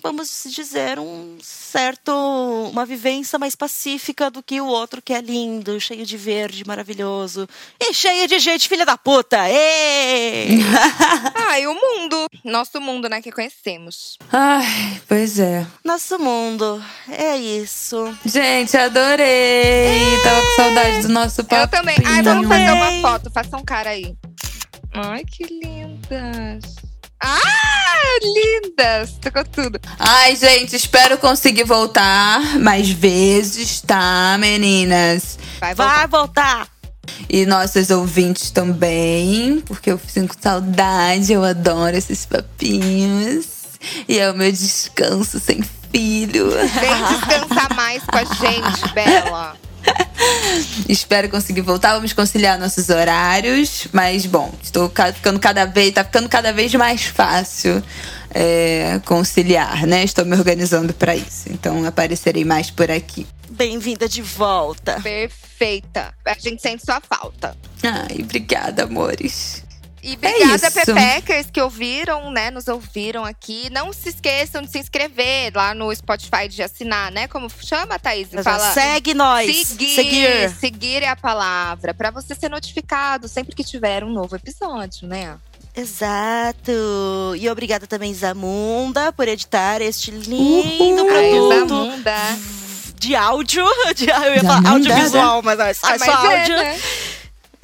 [0.00, 2.12] vamos dizer, um certo
[2.70, 7.48] uma vivência mais pacífica do que o outro que é lindo, cheio de verde, maravilhoso
[7.80, 9.48] e cheio de gente filha da puta.
[9.48, 10.46] Ê!
[11.48, 14.16] ah, e o mundo, nosso mundo, né, que conhecemos.
[14.32, 15.66] Ai, pois é.
[15.84, 18.16] Nosso mundo, é isso.
[18.24, 19.26] Gente, adorei.
[19.26, 20.22] É.
[20.22, 21.62] Tava com saudade do nosso papo.
[21.62, 21.96] Eu também.
[22.04, 24.14] Ai, vamos fazer uma foto foto, faça um cara aí.
[24.92, 26.76] Ai, que lindas.
[27.20, 29.12] Ah, lindas!
[29.20, 29.80] Tocou tudo.
[29.98, 35.38] Ai, gente, espero conseguir voltar mais vezes, tá, meninas?
[35.58, 35.96] Vai voltar.
[35.96, 36.68] Vai voltar.
[37.30, 43.46] E nossas ouvintes também, porque eu sinto saudade, eu adoro esses papinhos.
[44.06, 46.50] E é o meu descanso sem filho.
[46.50, 49.56] Vem descansar mais com a gente, Bela.
[50.88, 51.94] Espero conseguir voltar.
[51.94, 53.88] Vamos conciliar nossos horários.
[53.92, 57.82] Mas, bom, estou ficando cada vez, tá ficando cada vez mais fácil
[58.30, 60.04] é, conciliar, né?
[60.04, 61.48] Estou me organizando para isso.
[61.50, 63.26] Então, aparecerei mais por aqui.
[63.50, 65.00] Bem-vinda de volta.
[65.00, 66.14] Perfeita.
[66.24, 67.56] A gente sente sua falta.
[67.82, 69.67] Ai, obrigada, amores.
[70.02, 72.50] E obrigada, é Pepecas, que ouviram, né?
[72.50, 73.68] Nos ouviram aqui.
[73.70, 77.26] Não se esqueçam de se inscrever lá no Spotify, de assinar, né?
[77.26, 78.28] Como chama, Thaís?
[78.42, 79.66] Fala, segue nós.
[79.66, 80.50] Seguir, seguir.
[80.58, 81.92] Seguir é a palavra.
[81.92, 85.36] para você ser notificado sempre que tiver um novo episódio, né?
[85.74, 86.72] Exato.
[87.36, 91.06] E obrigada também, Zamunda, por editar este lindo Uhul.
[91.06, 91.68] produto.
[91.68, 92.16] Zamunda.
[92.96, 93.64] De áudio.
[93.94, 96.54] De, eu ia falar audiovisual, mas, mas, é, só áudio.
[96.54, 96.80] É, né?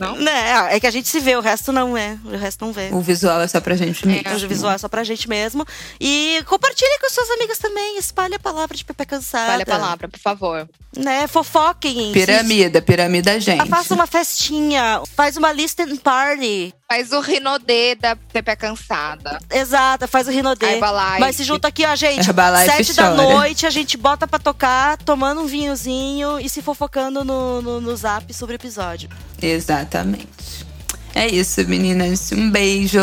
[0.00, 0.16] Não?
[0.16, 2.18] Né, é que a gente se vê, o resto não é.
[2.24, 2.88] O resto não vê.
[2.92, 4.28] O visual é só pra gente mesmo.
[4.28, 5.64] É, o visual é só pra gente mesmo.
[6.00, 7.96] E compartilhe com suas amigas também.
[7.96, 9.44] Espalhe a palavra de Pepe Cansada.
[9.44, 10.68] Espalhe a palavra, por favor.
[10.96, 12.12] Né, fofoquem.
[12.12, 13.68] Piramida, piramida gente.
[13.68, 16.74] Faça uma festinha, faz uma listen party.
[16.86, 19.38] Faz o Rinodê da Pepe é Cansada.
[19.50, 20.74] Exato, faz o Rinodê.
[20.74, 21.20] Herbalife.
[21.20, 22.28] Mas se junta aqui, ó, gente.
[22.28, 27.24] Herbalife sete da noite, a gente bota pra tocar, tomando um vinhozinho e se fofocando
[27.24, 29.08] no, no, no zap sobre o episódio.
[29.40, 30.66] Exatamente.
[31.14, 32.30] É isso, meninas.
[32.32, 32.98] Um beijo.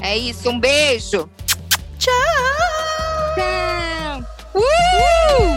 [0.00, 1.28] É isso, um beijo.
[1.98, 2.12] Tchau.
[3.34, 4.24] Tchau.
[4.54, 4.58] Uh!
[4.58, 5.51] Uh!